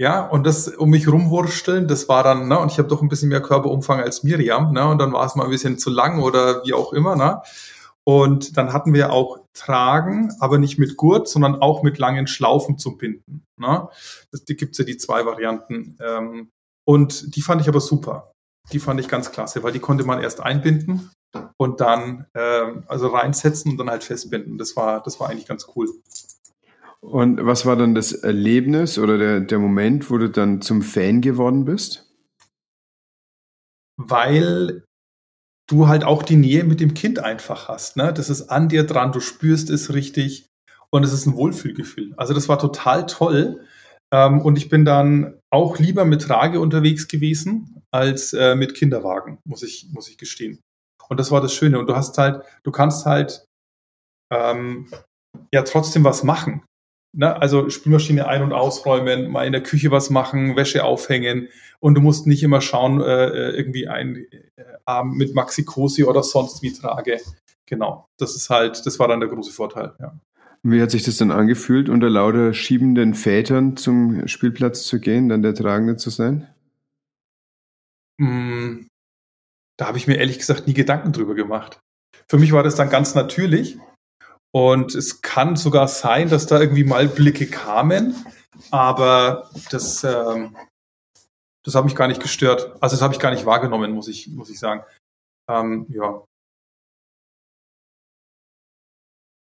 ja, 0.00 0.26
und 0.26 0.46
das 0.46 0.66
um 0.66 0.88
mich 0.88 1.08
rumwursteln, 1.08 1.86
das 1.86 2.08
war 2.08 2.24
dann, 2.24 2.48
ne, 2.48 2.58
und 2.58 2.72
ich 2.72 2.78
habe 2.78 2.88
doch 2.88 3.02
ein 3.02 3.10
bisschen 3.10 3.28
mehr 3.28 3.42
Körperumfang 3.42 4.00
als 4.00 4.22
Miriam, 4.22 4.72
ne, 4.72 4.88
und 4.88 4.96
dann 4.96 5.12
war 5.12 5.26
es 5.26 5.34
mal 5.34 5.44
ein 5.44 5.50
bisschen 5.50 5.78
zu 5.78 5.90
lang 5.90 6.22
oder 6.22 6.64
wie 6.64 6.72
auch 6.72 6.94
immer, 6.94 7.16
ne. 7.16 7.42
Und 8.04 8.56
dann 8.56 8.72
hatten 8.72 8.94
wir 8.94 9.12
auch 9.12 9.40
Tragen, 9.52 10.34
aber 10.40 10.56
nicht 10.56 10.78
mit 10.78 10.96
Gurt, 10.96 11.28
sondern 11.28 11.56
auch 11.56 11.82
mit 11.82 11.98
langen 11.98 12.26
Schlaufen 12.26 12.78
zum 12.78 12.96
Binden. 12.96 13.44
Ne? 13.58 13.88
Das, 14.32 14.44
die 14.44 14.56
gibt's 14.56 14.78
ja 14.78 14.84
die 14.84 14.96
zwei 14.96 15.26
Varianten. 15.26 15.98
Ähm, 16.00 16.50
und 16.84 17.36
die 17.36 17.42
fand 17.42 17.60
ich 17.60 17.68
aber 17.68 17.80
super. 17.80 18.32
Die 18.72 18.78
fand 18.78 19.00
ich 19.00 19.08
ganz 19.08 19.32
klasse, 19.32 19.62
weil 19.62 19.72
die 19.72 19.80
konnte 19.80 20.04
man 20.04 20.22
erst 20.22 20.40
einbinden 20.40 21.10
und 21.56 21.80
dann 21.80 22.26
äh, 22.34 22.64
also 22.86 23.08
reinsetzen 23.08 23.72
und 23.72 23.78
dann 23.78 23.90
halt 23.90 24.04
festbinden. 24.04 24.58
Das 24.58 24.76
war, 24.76 25.02
das 25.02 25.20
war 25.20 25.30
eigentlich 25.30 25.46
ganz 25.46 25.66
cool. 25.74 25.88
Und 27.00 27.44
was 27.44 27.64
war 27.64 27.76
dann 27.76 27.94
das 27.94 28.12
Erlebnis 28.12 28.98
oder 28.98 29.16
der, 29.16 29.40
der 29.40 29.58
Moment, 29.58 30.10
wo 30.10 30.18
du 30.18 30.28
dann 30.28 30.60
zum 30.60 30.82
Fan 30.82 31.20
geworden 31.20 31.64
bist? 31.64 32.06
Weil 33.96 34.84
du 35.66 35.88
halt 35.88 36.04
auch 36.04 36.22
die 36.22 36.36
Nähe 36.36 36.64
mit 36.64 36.80
dem 36.80 36.94
Kind 36.94 37.20
einfach 37.20 37.68
hast. 37.68 37.96
Ne? 37.96 38.12
Das 38.12 38.28
ist 38.28 38.50
an 38.50 38.68
dir 38.68 38.84
dran, 38.84 39.12
du 39.12 39.20
spürst 39.20 39.70
es 39.70 39.94
richtig 39.94 40.46
und 40.90 41.04
es 41.04 41.12
ist 41.12 41.26
ein 41.26 41.36
Wohlfühlgefühl. 41.36 42.12
Also 42.16 42.34
das 42.34 42.48
war 42.48 42.58
total 42.58 43.06
toll. 43.06 43.64
Ähm, 44.12 44.40
und 44.40 44.58
ich 44.58 44.68
bin 44.68 44.84
dann 44.84 45.38
auch 45.50 45.78
lieber 45.78 46.04
mit 46.04 46.22
Trage 46.22 46.60
unterwegs 46.60 47.08
gewesen 47.08 47.82
als 47.92 48.32
äh, 48.32 48.56
mit 48.56 48.74
Kinderwagen, 48.74 49.38
muss 49.44 49.62
ich, 49.62 49.88
muss 49.92 50.08
ich 50.08 50.18
gestehen. 50.18 50.60
Und 51.10 51.18
das 51.18 51.30
war 51.30 51.40
das 51.40 51.52
Schöne. 51.52 51.78
Und 51.78 51.88
du 51.88 51.96
hast 51.96 52.16
halt, 52.16 52.42
du 52.62 52.70
kannst 52.70 53.04
halt 53.04 53.44
ähm, 54.32 54.88
ja 55.52 55.62
trotzdem 55.62 56.04
was 56.04 56.22
machen. 56.22 56.62
Ne? 57.12 57.36
Also 57.40 57.68
Spülmaschine 57.68 58.28
ein- 58.28 58.42
und 58.42 58.52
ausräumen, 58.52 59.30
mal 59.30 59.44
in 59.44 59.52
der 59.52 59.62
Küche 59.62 59.90
was 59.90 60.10
machen, 60.10 60.56
Wäsche 60.56 60.84
aufhängen 60.84 61.48
und 61.80 61.94
du 61.96 62.00
musst 62.00 62.26
nicht 62.26 62.42
immer 62.42 62.60
schauen, 62.60 63.00
äh, 63.00 63.26
äh 63.26 63.56
irgendwie 63.56 63.88
ein 63.88 64.16
äh, 64.16 64.64
Arm 64.84 65.16
mit 65.16 65.34
Maxi 65.34 65.64
Cosi 65.64 66.04
oder 66.04 66.22
sonst 66.22 66.62
wie 66.62 66.72
trage. 66.72 67.18
Genau, 67.66 68.08
das 68.16 68.36
ist 68.36 68.48
halt, 68.48 68.86
das 68.86 68.98
war 69.00 69.08
dann 69.08 69.20
der 69.20 69.28
große 69.28 69.52
Vorteil. 69.52 69.92
Ja. 69.98 70.14
Wie 70.62 70.80
hat 70.80 70.90
sich 70.90 71.02
das 71.02 71.16
dann 71.16 71.30
angefühlt, 71.30 71.88
unter 71.88 72.10
lauter 72.10 72.52
schiebenden 72.52 73.14
Vätern 73.14 73.76
zum 73.76 74.28
Spielplatz 74.28 74.84
zu 74.84 75.00
gehen, 75.00 75.28
dann 75.28 75.42
der 75.42 75.54
Tragende 75.54 75.96
zu 75.96 76.10
sein? 76.10 76.46
Mm, 78.18 78.86
da 79.80 79.86
habe 79.86 79.96
ich 79.96 80.06
mir 80.06 80.16
ehrlich 80.16 80.38
gesagt 80.38 80.66
nie 80.66 80.74
Gedanken 80.74 81.12
drüber 81.12 81.34
gemacht. 81.34 81.80
Für 82.28 82.38
mich 82.38 82.52
war 82.52 82.62
das 82.62 82.74
dann 82.74 82.90
ganz 82.90 83.14
natürlich. 83.14 83.78
Und 84.52 84.94
es 84.94 85.22
kann 85.22 85.56
sogar 85.56 85.88
sein, 85.88 86.28
dass 86.28 86.46
da 86.46 86.60
irgendwie 86.60 86.84
mal 86.84 87.08
Blicke 87.08 87.46
kamen, 87.46 88.14
aber 88.70 89.48
das, 89.70 90.04
ähm, 90.04 90.56
das 91.64 91.74
hat 91.74 91.84
mich 91.84 91.94
gar 91.94 92.08
nicht 92.08 92.20
gestört. 92.20 92.76
Also 92.80 92.96
das 92.96 93.02
habe 93.02 93.14
ich 93.14 93.20
gar 93.20 93.30
nicht 93.30 93.46
wahrgenommen, 93.46 93.92
muss 93.92 94.08
ich, 94.08 94.28
muss 94.28 94.50
ich 94.50 94.58
sagen. 94.58 94.84
Ähm, 95.48 95.86
ja, 95.88 96.24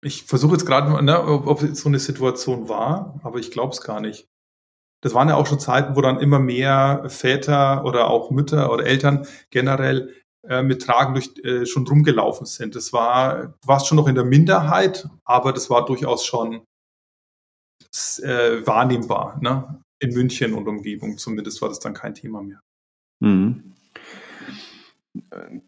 Ich 0.03 0.23
versuche 0.23 0.53
jetzt 0.53 0.65
gerade, 0.65 1.01
ne, 1.03 1.23
ob, 1.23 1.61
es 1.61 1.79
so 1.79 1.87
eine 1.87 1.99
Situation 1.99 2.67
war, 2.67 3.21
aber 3.23 3.39
ich 3.39 3.51
glaube 3.51 3.71
es 3.71 3.81
gar 3.81 4.01
nicht. 4.01 4.27
Das 5.01 5.13
waren 5.13 5.29
ja 5.29 5.35
auch 5.35 5.47
schon 5.47 5.61
Zeiten, 5.61 5.95
wo 5.95 6.01
dann 6.01 6.19
immer 6.19 6.39
mehr 6.39 7.05
Väter 7.07 7.85
oder 7.85 8.09
auch 8.09 8.29
Mütter 8.29 8.71
oder 8.71 8.85
Eltern 8.85 9.25
generell 9.49 10.13
mit 10.43 10.81
Tragen 10.81 11.13
durch, 11.13 11.31
äh, 11.43 11.65
schon 11.65 11.87
rumgelaufen 11.87 12.45
sind. 12.45 12.75
Das 12.75 12.91
war, 12.91 13.47
du 13.47 13.67
warst 13.67 13.87
schon 13.87 13.95
noch 13.95 14.07
in 14.07 14.15
der 14.15 14.25
Minderheit, 14.25 15.07
aber 15.23 15.53
das 15.53 15.69
war 15.69 15.85
durchaus 15.85 16.25
schon 16.25 16.65
äh, 18.21 18.65
wahrnehmbar. 18.65 19.39
Ne? 19.41 19.81
In 19.99 20.13
München 20.13 20.53
und 20.53 20.67
Umgebung 20.67 21.17
zumindest 21.17 21.61
war 21.61 21.69
das 21.69 21.79
dann 21.79 21.93
kein 21.93 22.13
Thema 22.13 22.41
mehr. 22.41 22.59
Mhm. 23.19 23.73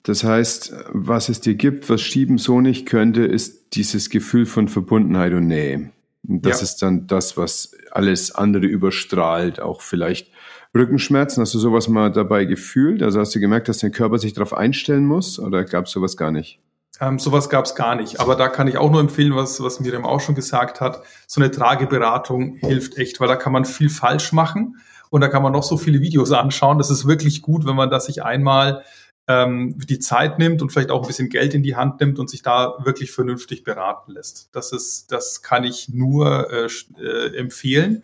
Das 0.04 0.24
heißt, 0.24 0.74
was 0.90 1.30
es 1.30 1.40
dir 1.40 1.56
gibt, 1.56 1.90
was 1.90 2.02
Schieben 2.02 2.38
so 2.38 2.62
nicht 2.62 2.86
könnte, 2.86 3.24
ist 3.24 3.76
dieses 3.76 4.10
Gefühl 4.10 4.46
von 4.46 4.68
Verbundenheit 4.68 5.34
und 5.34 5.48
Nähe. 5.48 5.92
Und 6.28 6.46
das 6.46 6.60
ja. 6.60 6.64
ist 6.64 6.82
dann 6.82 7.08
das, 7.08 7.38
was 7.38 7.76
alles 7.92 8.34
andere 8.34 8.66
überstrahlt, 8.66 9.60
auch 9.60 9.82
vielleicht 9.82 10.32
Rückenschmerzen. 10.76 11.42
Hast 11.42 11.54
du 11.54 11.60
sowas 11.60 11.88
mal 11.88 12.12
dabei 12.12 12.46
gefühlt? 12.46 13.02
Also 13.02 13.20
hast 13.20 13.34
du 13.34 13.40
gemerkt, 13.40 13.70
dass 13.70 13.80
dein 13.80 13.92
Körper 13.92 14.20
sich 14.20 14.34
darauf 14.34 14.54
einstellen 14.54 15.06
muss 15.06 15.40
oder 15.40 15.64
gab 15.64 15.86
es 15.86 15.92
sowas 15.92 16.18
gar 16.18 16.32
nicht? 16.32 16.60
Ähm, 17.00 17.20
sowas 17.20 17.50
gab 17.50 17.66
es 17.66 17.76
gar 17.76 17.96
nicht. 17.96 18.20
Aber 18.20 18.36
da 18.36 18.48
kann 18.48 18.68
ich 18.68 18.78
auch 18.78 18.92
nur 18.92 19.02
empfehlen, 19.02 19.36
was, 19.36 19.62
was 19.62 19.80
Miriam 19.80 20.06
auch 20.06 20.22
schon 20.22 20.36
gesagt 20.36 20.82
hat. 20.82 21.04
So 21.28 21.42
eine 21.42 21.52
Trageberatung 21.52 22.56
hilft 22.58 22.98
echt, 22.98 23.20
weil 23.20 23.28
da 23.28 23.36
kann 23.36 23.54
man 23.54 23.66
viel 23.66 23.90
falsch 23.90 24.32
machen 24.32 24.78
und 25.10 25.22
da 25.22 25.28
kann 25.28 25.44
man 25.44 25.54
noch 25.54 25.64
so 25.64 25.78
viele 25.78 26.02
Videos 26.02 26.32
anschauen. 26.34 26.78
Das 26.78 26.90
ist 26.90 27.08
wirklich 27.08 27.42
gut, 27.42 27.66
wenn 27.66 27.76
man 27.76 27.90
das 27.90 28.06
sich 28.06 28.24
einmal 28.24 28.84
ähm, 29.28 29.78
die 29.78 30.00
Zeit 30.00 30.40
nimmt 30.40 30.62
und 30.62 30.72
vielleicht 30.72 30.92
auch 30.92 31.02
ein 31.02 31.08
bisschen 31.08 31.30
Geld 31.30 31.54
in 31.54 31.64
die 31.64 31.76
Hand 31.76 32.00
nimmt 32.00 32.20
und 32.20 32.30
sich 32.30 32.44
da 32.44 32.76
wirklich 32.84 33.12
vernünftig 33.12 33.64
beraten 33.64 34.12
lässt. 34.12 34.50
Das 34.54 34.72
ist, 34.72 35.12
das 35.12 35.42
kann 35.42 35.64
ich 35.64 35.90
nur 35.90 36.52
äh, 36.52 36.68
äh, 37.02 37.36
empfehlen, 37.36 38.04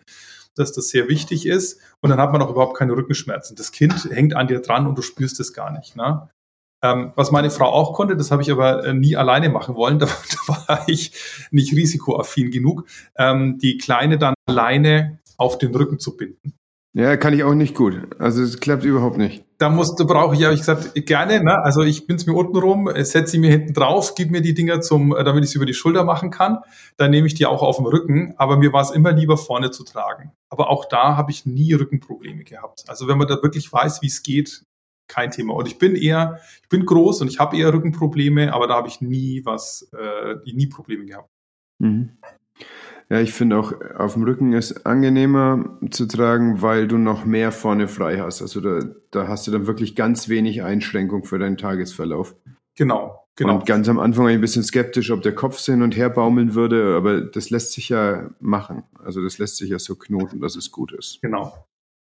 dass 0.56 0.72
das 0.72 0.88
sehr 0.88 1.08
wichtig 1.08 1.46
ist. 1.46 1.80
Und 2.00 2.10
dann 2.10 2.20
hat 2.20 2.32
man 2.32 2.42
auch 2.42 2.50
überhaupt 2.50 2.76
keine 2.76 2.92
Rückenschmerzen. 2.92 3.56
Das 3.56 3.72
Kind 3.72 4.08
hängt 4.10 4.34
an 4.34 4.48
dir 4.48 4.60
dran 4.60 4.86
und 4.86 4.96
du 4.96 5.02
spürst 5.02 5.40
es 5.40 5.52
gar 5.52 5.72
nicht. 5.72 5.96
Ne? 5.96 6.28
Ähm, 6.82 7.12
was 7.14 7.30
meine 7.30 7.50
Frau 7.50 7.66
auch 7.66 7.94
konnte, 7.94 8.16
das 8.16 8.30
habe 8.30 8.42
ich 8.42 8.50
aber 8.50 8.84
äh, 8.84 8.92
nie 8.92 9.16
alleine 9.16 9.48
machen 9.48 9.76
wollen. 9.76 9.98
Da, 9.98 10.06
da 10.46 10.54
war 10.68 10.88
ich 10.88 11.12
nicht 11.50 11.72
risikoaffin 11.72 12.50
genug, 12.50 12.86
ähm, 13.16 13.58
die 13.58 13.78
Kleine 13.78 14.18
dann 14.18 14.34
alleine 14.46 15.20
auf 15.36 15.58
den 15.58 15.74
Rücken 15.74 15.98
zu 15.98 16.16
binden. 16.16 16.54
Ja, 16.94 17.16
kann 17.16 17.32
ich 17.32 17.42
auch 17.42 17.54
nicht 17.54 17.74
gut. 17.74 17.94
Also 18.18 18.42
es 18.42 18.60
klappt 18.60 18.84
überhaupt 18.84 19.16
nicht. 19.16 19.44
Da 19.56 19.70
musst 19.70 19.98
du 19.98 20.06
brauche 20.06 20.34
ich, 20.34 20.44
habe 20.44 20.52
ich 20.52 20.60
gesagt, 20.60 20.92
gerne. 21.06 21.42
Ne? 21.42 21.56
Also 21.62 21.82
ich 21.82 22.06
bin's 22.06 22.26
mir 22.26 22.34
unten 22.34 22.56
rum, 22.56 22.90
setze 22.94 23.28
sie 23.28 23.38
mir 23.38 23.50
hinten 23.50 23.72
drauf, 23.72 24.14
gib 24.14 24.30
mir 24.30 24.42
die 24.42 24.52
Dinger 24.52 24.82
zum, 24.82 25.16
äh, 25.16 25.24
damit 25.24 25.44
ich 25.44 25.50
sie 25.50 25.56
über 25.56 25.64
die 25.64 25.72
Schulter 25.72 26.04
machen 26.04 26.30
kann. 26.30 26.58
Dann 26.98 27.10
nehme 27.10 27.26
ich 27.26 27.34
die 27.34 27.46
auch 27.46 27.62
auf 27.62 27.76
dem 27.76 27.86
Rücken. 27.86 28.34
Aber 28.36 28.58
mir 28.58 28.74
war 28.74 28.82
es 28.82 28.90
immer 28.90 29.12
lieber 29.12 29.38
vorne 29.38 29.70
zu 29.70 29.84
tragen. 29.84 30.32
Aber 30.50 30.68
auch 30.68 30.84
da 30.84 31.16
habe 31.16 31.30
ich 31.30 31.46
nie 31.46 31.72
Rückenprobleme 31.72 32.44
gehabt. 32.44 32.84
Also 32.88 33.08
wenn 33.08 33.16
man 33.16 33.26
da 33.26 33.42
wirklich 33.42 33.72
weiß, 33.72 34.02
wie 34.02 34.08
es 34.08 34.22
geht, 34.22 34.66
kein 35.08 35.30
Thema. 35.30 35.54
Und 35.54 35.68
ich 35.68 35.78
bin 35.78 35.96
eher, 35.96 36.40
ich 36.62 36.68
bin 36.68 36.84
groß 36.84 37.22
und 37.22 37.28
ich 37.28 37.38
habe 37.38 37.56
eher 37.56 37.72
Rückenprobleme, 37.72 38.52
aber 38.52 38.66
da 38.66 38.74
habe 38.74 38.88
ich 38.88 39.00
nie 39.00 39.42
was, 39.44 39.90
äh, 39.98 40.34
nie 40.52 40.66
Probleme 40.66 41.06
gehabt. 41.06 41.30
Mhm. 41.78 42.18
Ja, 43.08 43.20
ich 43.20 43.32
finde 43.32 43.58
auch 43.58 43.72
auf 43.96 44.14
dem 44.14 44.22
Rücken 44.22 44.52
ist 44.52 44.86
angenehmer 44.86 45.78
zu 45.90 46.06
tragen, 46.06 46.62
weil 46.62 46.88
du 46.88 46.98
noch 46.98 47.24
mehr 47.24 47.52
vorne 47.52 47.88
frei 47.88 48.18
hast. 48.18 48.42
Also 48.42 48.60
da, 48.60 48.80
da 49.10 49.28
hast 49.28 49.46
du 49.46 49.50
dann 49.50 49.66
wirklich 49.66 49.94
ganz 49.94 50.28
wenig 50.28 50.62
Einschränkung 50.62 51.24
für 51.24 51.38
deinen 51.38 51.56
Tagesverlauf. 51.56 52.34
Genau, 52.74 53.26
genau. 53.36 53.56
Und 53.56 53.66
ganz 53.66 53.88
am 53.88 53.98
Anfang 53.98 54.24
war 54.24 54.30
ich 54.30 54.38
ein 54.38 54.40
bisschen 54.40 54.62
skeptisch, 54.62 55.10
ob 55.10 55.22
der 55.22 55.34
Kopf 55.34 55.58
hin 55.60 55.82
und 55.82 55.96
her 55.96 56.08
baumeln 56.08 56.54
würde, 56.54 56.96
aber 56.96 57.20
das 57.20 57.50
lässt 57.50 57.72
sich 57.72 57.90
ja 57.90 58.30
machen. 58.40 58.84
Also 59.04 59.22
das 59.22 59.38
lässt 59.38 59.56
sich 59.56 59.70
ja 59.70 59.78
so 59.78 59.94
knoten, 59.94 60.40
dass 60.40 60.56
es 60.56 60.70
gut 60.70 60.92
ist. 60.92 61.20
Genau. 61.20 61.52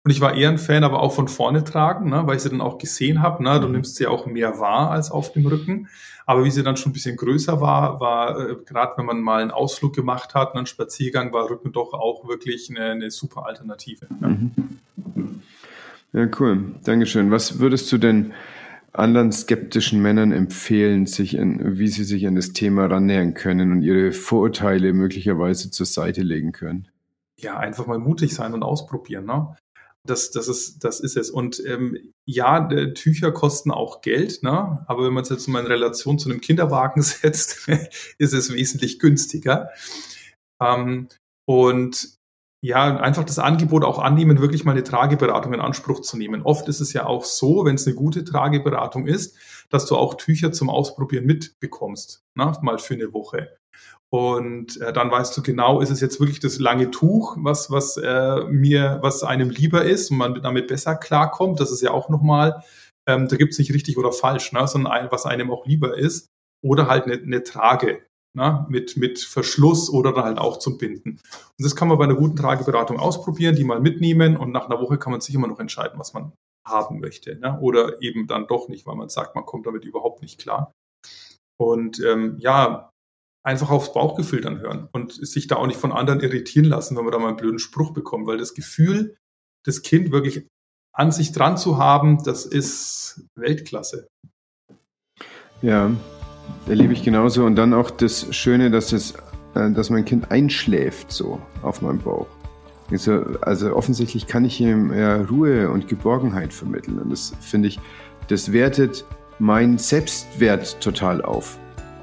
Und 0.08 0.12
ich 0.12 0.22
war 0.22 0.36
eher 0.36 0.48
ein 0.48 0.58
Fan, 0.58 0.86
aber 0.86 1.02
auch 1.02 1.12
von 1.12 1.28
vorne 1.28 1.66
tragen, 1.66 2.10
ne, 2.10 2.26
weil 2.26 2.38
ich 2.38 2.42
sie 2.42 2.50
dann 2.50 2.62
auch 2.62 2.78
gesehen 2.78 3.22
habe. 3.22 3.44
Ne, 3.44 3.60
du 3.60 3.68
mhm. 3.68 3.74
nimmst 3.74 3.98
sie 3.98 4.08
auch 4.08 4.26
mehr 4.26 4.58
wahr 4.58 4.90
als 4.90 5.12
auf 5.12 5.34
dem 5.34 5.46
Rücken. 5.46 5.90
Aber 6.26 6.46
wie 6.46 6.50
sie 6.50 6.64
dann 6.64 6.78
schon 6.78 6.92
ein 6.92 6.94
bisschen 6.94 7.18
größer 7.18 7.60
war, 7.60 8.00
war 8.00 8.40
äh, 8.40 8.56
gerade 8.66 8.94
wenn 8.96 9.06
man 9.06 9.20
mal 9.20 9.42
einen 9.42 9.52
Ausflug 9.52 9.94
gemacht 9.94 10.34
hat, 10.34 10.56
einen 10.56 10.66
Spaziergang, 10.66 11.34
war 11.34 11.50
Rücken 11.50 11.74
doch 11.74 11.92
auch 11.92 12.26
wirklich 12.26 12.70
eine, 12.70 12.92
eine 12.92 13.12
super 13.12 13.48
Alternative. 13.48 14.08
Ja. 14.22 14.30
Mhm. 14.30 15.42
ja, 16.14 16.30
cool. 16.40 16.76
Dankeschön. 16.86 17.30
Was 17.30 17.60
würdest 17.60 17.92
du 17.92 17.98
denn 17.98 18.32
anderen 18.94 19.34
skeptischen 19.34 20.02
Männern 20.02 20.32
empfehlen, 20.32 21.06
sich 21.06 21.36
in, 21.36 21.78
wie 21.78 21.90
sie 21.90 22.06
sich 22.06 22.26
an 22.28 22.36
das 22.36 22.54
Thema 22.54 22.86
rannähern 22.86 23.34
können 23.34 23.74
und 23.74 23.82
ihre 23.82 24.14
Vorurteile 24.14 24.94
möglicherweise 24.94 25.70
zur 25.70 25.86
Seite 25.86 26.22
legen 26.22 26.54
können? 26.54 26.88
Ja, 27.38 27.58
einfach 27.58 27.88
mal 27.88 28.00
mutig 28.00 28.34
sein 28.34 28.54
und 28.54 28.64
ausprobieren. 28.64 29.26
Ne? 29.26 29.54
Das, 30.08 30.32
das, 30.32 30.48
ist, 30.48 30.84
das 30.84 31.00
ist 31.00 31.18
es. 31.18 31.30
Und 31.30 31.64
ähm, 31.66 32.14
ja, 32.26 32.68
Tücher 32.94 33.32
kosten 33.32 33.72
auch 33.72 34.02
Geld, 34.02 34.42
ne? 34.44 34.84
aber 34.88 35.06
wenn 35.06 35.14
man 35.14 35.24
es 35.24 35.30
jetzt 35.30 35.48
mal 35.48 35.60
in 35.60 35.68
Relation 35.68 36.18
zu 36.18 36.30
einem 36.30 36.42
Kinderwagen 36.42 37.02
setzt, 37.04 37.68
ist 38.18 38.34
es 38.34 38.52
wesentlich 38.52 39.00
günstiger. 39.00 39.70
Ähm, 40.62 41.10
und 41.46 42.18
ja, 42.62 42.98
einfach 42.98 43.24
das 43.24 43.38
Angebot 43.38 43.84
auch 43.84 44.00
annehmen, 44.00 44.42
wirklich 44.42 44.66
mal 44.66 44.72
eine 44.72 44.84
Trageberatung 44.84 45.54
in 45.54 45.62
Anspruch 45.62 46.02
zu 46.02 46.18
nehmen. 46.18 46.42
Oft 46.42 46.68
ist 46.68 46.80
es 46.80 46.92
ja 46.92 47.06
auch 47.06 47.24
so, 47.24 47.66
wenn 47.66 47.76
es 47.76 47.86
eine 47.86 47.96
gute 47.96 48.24
Trageberatung 48.24 49.06
ist, 49.06 49.38
dass 49.70 49.86
du 49.86 49.96
auch 49.96 50.16
Tücher 50.16 50.52
zum 50.52 50.70
Ausprobieren 50.70 51.26
mitbekommst, 51.26 52.26
ne? 52.36 52.52
mal 52.62 52.80
für 52.80 52.96
eine 52.96 53.14
Woche. 53.14 53.57
Und 54.10 54.80
äh, 54.80 54.94
dann 54.94 55.12
weißt 55.12 55.36
du 55.36 55.44
genau, 55.44 55.82
ist 55.82 55.90
es 55.90 56.00
jetzt 56.00 56.20
wirklich 56.20 56.40
das 56.40 56.60
lange 56.60 56.92
Tuch, 56.92 57.36
was, 57.40 57.70
was 57.70 57.98
äh, 57.98 58.46
mir, 58.46 59.00
was 59.02 59.24
einem 59.24 59.50
lieber 59.50 59.84
ist 59.84 60.12
und 60.12 60.18
man 60.18 60.42
damit 60.42 60.68
besser 60.68 60.96
klarkommt. 60.96 61.60
Das 61.60 61.72
ist 61.72 61.82
ja 61.82 61.92
auch 61.92 62.08
nochmal, 62.08 62.64
ähm, 63.06 63.28
da 63.28 63.36
gibt 63.36 63.54
es 63.54 63.60
nicht 63.60 63.74
richtig 63.74 63.98
oder 63.98 64.14
falsch, 64.14 64.54
ne? 64.54 64.66
sondern 64.68 64.94
ein, 64.94 65.12
was 65.12 65.26
einem 65.26 65.52
auch 65.52 65.66
lieber 65.66 65.98
ist. 65.98 66.28
Oder 66.64 66.88
halt 66.88 67.04
eine, 67.04 67.16
eine 67.16 67.44
Trage 67.44 68.02
ne? 68.34 68.66
mit, 68.70 68.96
mit 68.96 69.20
Verschluss 69.20 69.90
oder 69.90 70.14
dann 70.14 70.24
halt 70.24 70.38
auch 70.38 70.58
zum 70.58 70.78
Binden. 70.78 71.12
Und 71.12 71.66
das 71.66 71.76
kann 71.76 71.90
man 71.90 71.98
bei 71.98 72.06
einer 72.06 72.16
guten 72.16 72.38
Trageberatung 72.38 73.00
ausprobieren, 73.00 73.56
die 73.56 73.66
mal 73.66 73.82
mitnehmen 73.82 74.38
und 74.38 74.52
nach 74.52 74.70
einer 74.70 74.80
Woche 74.80 74.98
kann 74.98 75.12
man 75.12 75.22
sich 75.22 75.36
immer 75.36 75.48
noch 75.48 75.60
entscheiden, 75.60 76.00
was 76.00 76.14
man 76.14 76.32
haben 76.66 77.00
möchte. 77.00 77.36
Ne? 77.36 77.60
Oder 77.60 78.02
eben 78.02 78.28
dann 78.28 78.48
doch 78.48 78.70
nicht, 78.70 78.86
weil 78.86 78.96
man 78.96 79.10
sagt, 79.10 79.36
man 79.36 79.46
kommt 79.46 79.66
damit 79.66 79.84
überhaupt 79.84 80.22
nicht 80.22 80.40
klar. 80.40 80.72
Und 81.60 82.00
ähm, 82.04 82.38
ja, 82.40 82.90
einfach 83.48 83.70
aufs 83.70 83.94
Bauchgefühl 83.94 84.42
dann 84.42 84.60
hören 84.60 84.90
und 84.92 85.14
sich 85.14 85.48
da 85.48 85.56
auch 85.56 85.68
nicht 85.68 85.80
von 85.80 85.94
anderen 85.94 86.20
irritieren 86.20 86.66
lassen, 86.66 86.98
wenn 86.98 87.06
man 87.06 87.14
da 87.14 87.20
mal 87.20 87.30
einen 87.30 87.38
blöden 87.38 87.60
Spruch 87.60 87.94
bekommt, 87.94 88.28
weil 88.28 88.38
das 88.38 88.54
Gefühl, 88.54 89.16
das 89.64 89.84
Kind 89.84 90.12
wirklich 90.12 90.46
an 90.92 91.14
sich 91.14 91.32
dran 91.32 91.56
zu 91.58 91.78
haben, 91.78 92.22
das 92.26 92.46
ist 92.46 93.24
Weltklasse. 93.36 94.10
Ja, 95.62 95.90
erlebe 96.68 96.92
ich 96.92 97.04
genauso. 97.04 97.46
Und 97.46 97.56
dann 97.56 97.74
auch 97.74 97.90
das 97.90 98.36
Schöne, 98.36 98.70
dass, 98.70 98.90
das, 98.90 99.14
äh, 99.56 99.72
dass 99.72 99.90
mein 99.90 100.04
Kind 100.04 100.30
einschläft 100.30 101.10
so 101.10 101.42
auf 101.62 101.82
meinem 101.82 102.00
Bauch. 102.00 102.28
Also, 102.92 103.14
also 103.42 103.74
offensichtlich 103.74 104.28
kann 104.28 104.44
ich 104.44 104.60
ihm 104.60 104.94
ja 104.94 105.22
Ruhe 105.22 105.70
und 105.70 105.88
Geborgenheit 105.88 106.54
vermitteln. 106.54 107.00
Und 107.00 107.12
das 107.12 107.34
finde 107.40 107.70
ich, 107.70 107.80
das 108.28 108.52
wertet 108.52 109.06
meinen 109.40 109.78
Selbstwert 109.78 110.82
total 110.82 111.22
auf. 111.22 111.58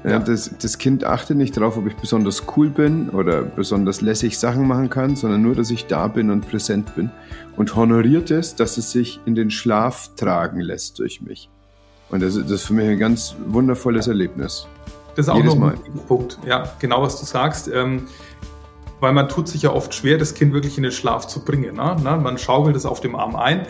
Ja. 0.07 0.19
Das, 0.19 0.51
das 0.61 0.77
Kind 0.77 1.03
achtet 1.03 1.35
nicht 1.37 1.57
darauf, 1.57 1.77
ob 1.77 1.87
ich 1.87 1.95
besonders 1.95 2.43
cool 2.55 2.69
bin 2.69 3.09
oder 3.09 3.41
besonders 3.41 4.01
lässig 4.01 4.37
Sachen 4.37 4.67
machen 4.67 4.89
kann, 4.89 5.15
sondern 5.15 5.41
nur, 5.41 5.55
dass 5.55 5.71
ich 5.71 5.87
da 5.87 6.07
bin 6.07 6.29
und 6.29 6.47
präsent 6.47 6.95
bin 6.95 7.09
und 7.55 7.75
honoriert 7.75 8.29
es, 8.29 8.55
dass 8.55 8.77
es 8.77 8.91
sich 8.91 9.19
in 9.25 9.33
den 9.33 9.49
Schlaf 9.49 10.11
tragen 10.15 10.59
lässt 10.59 10.99
durch 10.99 11.21
mich. 11.21 11.49
Und 12.09 12.21
das, 12.21 12.35
das 12.35 12.51
ist 12.51 12.65
für 12.65 12.73
mich 12.73 12.87
ein 12.87 12.99
ganz 12.99 13.35
wundervolles 13.47 14.07
Erlebnis. 14.07 14.67
Das 15.15 15.25
ist 15.25 15.29
auch 15.29 15.37
Jedes 15.37 15.55
noch 15.55 15.71
ein 15.71 15.79
Punkt. 16.07 16.37
Ja, 16.45 16.71
genau 16.79 17.01
was 17.01 17.19
du 17.19 17.25
sagst. 17.25 17.67
Ähm, 17.73 18.07
weil 18.99 19.13
man 19.13 19.27
tut 19.27 19.47
sich 19.47 19.63
ja 19.63 19.71
oft 19.71 19.93
schwer, 19.93 20.17
das 20.17 20.33
Kind 20.33 20.53
wirklich 20.53 20.77
in 20.77 20.83
den 20.83 20.91
Schlaf 20.91 21.27
zu 21.27 21.43
bringen. 21.43 21.75
Ne? 21.75 22.19
Man 22.21 22.37
schaukelt 22.37 22.75
es 22.75 22.85
auf 22.85 23.01
dem 23.01 23.15
Arm 23.15 23.35
ein 23.35 23.67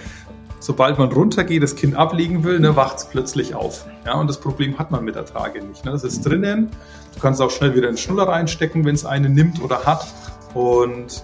sobald 0.66 0.98
man 0.98 1.12
runtergeht, 1.12 1.62
das 1.62 1.76
Kind 1.76 1.96
ablegen 1.96 2.44
will, 2.44 2.60
ne, 2.60 2.76
wacht 2.76 2.98
es 2.98 3.06
plötzlich 3.06 3.54
auf. 3.54 3.86
Ja, 4.04 4.16
und 4.16 4.28
das 4.28 4.40
Problem 4.40 4.80
hat 4.80 4.90
man 4.90 5.06
mit 5.06 5.14
der 5.14 5.26
Trage 5.26 5.64
nicht. 5.64 5.86
Ne? 5.86 5.92
Das 5.92 6.04
ist 6.04 6.26
drinnen. 6.26 6.72
Du 7.14 7.20
kannst 7.20 7.40
auch 7.40 7.52
schnell 7.52 7.76
wieder 7.76 7.88
in 7.88 7.94
den 7.94 7.98
Schnuller 8.00 8.28
reinstecken, 8.28 8.84
wenn 8.84 8.96
es 8.96 9.06
eine 9.06 9.30
nimmt 9.30 9.62
oder 9.62 9.86
hat. 9.86 10.08
Und 10.56 11.24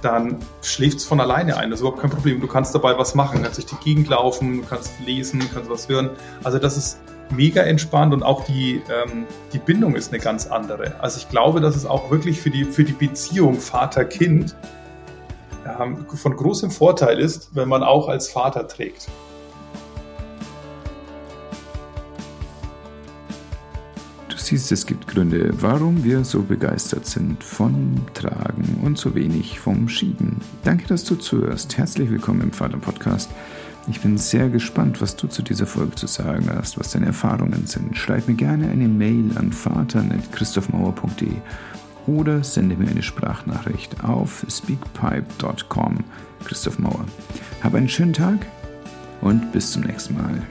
dann 0.00 0.38
schläft 0.62 0.98
es 0.98 1.04
von 1.04 1.20
alleine 1.20 1.58
ein. 1.58 1.68
Das 1.70 1.80
ist 1.80 1.82
überhaupt 1.82 2.00
kein 2.00 2.10
Problem. 2.10 2.40
Du 2.40 2.46
kannst 2.46 2.74
dabei 2.74 2.96
was 2.96 3.14
machen, 3.14 3.38
du 3.38 3.42
kannst 3.42 3.58
durch 3.58 3.66
die 3.66 3.84
Gegend 3.84 4.08
laufen, 4.08 4.62
du 4.62 4.66
kannst 4.66 4.92
lesen, 5.04 5.42
kannst 5.52 5.68
was 5.68 5.86
hören. 5.90 6.08
Also 6.42 6.58
das 6.58 6.78
ist 6.78 6.98
mega 7.28 7.60
entspannt 7.62 8.14
und 8.14 8.22
auch 8.22 8.44
die, 8.44 8.80
ähm, 8.88 9.26
die 9.52 9.58
Bindung 9.58 9.96
ist 9.96 10.12
eine 10.12 10.22
ganz 10.22 10.46
andere. 10.46 10.94
Also 11.00 11.18
ich 11.18 11.28
glaube, 11.28 11.60
dass 11.60 11.76
es 11.76 11.84
auch 11.84 12.10
wirklich 12.10 12.40
für 12.40 12.50
die, 12.50 12.64
für 12.64 12.84
die 12.84 12.92
Beziehung 12.92 13.60
Vater-Kind 13.60 14.56
von 16.14 16.36
großem 16.36 16.70
Vorteil 16.70 17.18
ist, 17.18 17.50
wenn 17.54 17.68
man 17.68 17.82
auch 17.82 18.08
als 18.08 18.28
Vater 18.28 18.66
trägt. 18.68 19.08
Du 24.28 24.36
siehst, 24.36 24.70
es 24.70 24.86
gibt 24.86 25.08
Gründe, 25.08 25.50
warum 25.60 26.04
wir 26.04 26.24
so 26.24 26.42
begeistert 26.42 27.06
sind 27.06 27.42
von 27.42 28.00
Tragen 28.14 28.80
und 28.84 28.96
so 28.96 29.14
wenig 29.14 29.58
vom 29.58 29.88
Schieben. 29.88 30.40
Danke, 30.62 30.86
dass 30.86 31.04
du 31.04 31.16
zuhörst. 31.16 31.76
Herzlich 31.76 32.10
willkommen 32.10 32.42
im 32.42 32.52
Vater 32.52 32.78
Podcast. 32.78 33.30
Ich 33.88 34.00
bin 34.00 34.18
sehr 34.18 34.48
gespannt, 34.48 35.00
was 35.00 35.14
du 35.14 35.28
zu 35.28 35.42
dieser 35.42 35.66
Folge 35.66 35.94
zu 35.94 36.08
sagen 36.08 36.50
hast, 36.52 36.78
was 36.78 36.90
deine 36.90 37.06
Erfahrungen 37.06 37.66
sind. 37.66 37.96
Schreib 37.96 38.26
mir 38.26 38.34
gerne 38.34 38.68
eine 38.68 38.88
Mail 38.88 39.30
an 39.36 39.52
vater.christophmauer.de 39.52 41.36
oder 42.06 42.44
sende 42.44 42.76
mir 42.76 42.88
eine 42.88 43.02
Sprachnachricht 43.02 44.04
auf 44.04 44.44
speakpipe.com. 44.48 46.04
Christoph 46.44 46.78
Mauer. 46.78 47.04
Hab 47.62 47.74
einen 47.74 47.88
schönen 47.88 48.12
Tag 48.12 48.46
und 49.20 49.52
bis 49.52 49.72
zum 49.72 49.82
nächsten 49.82 50.14
Mal. 50.14 50.42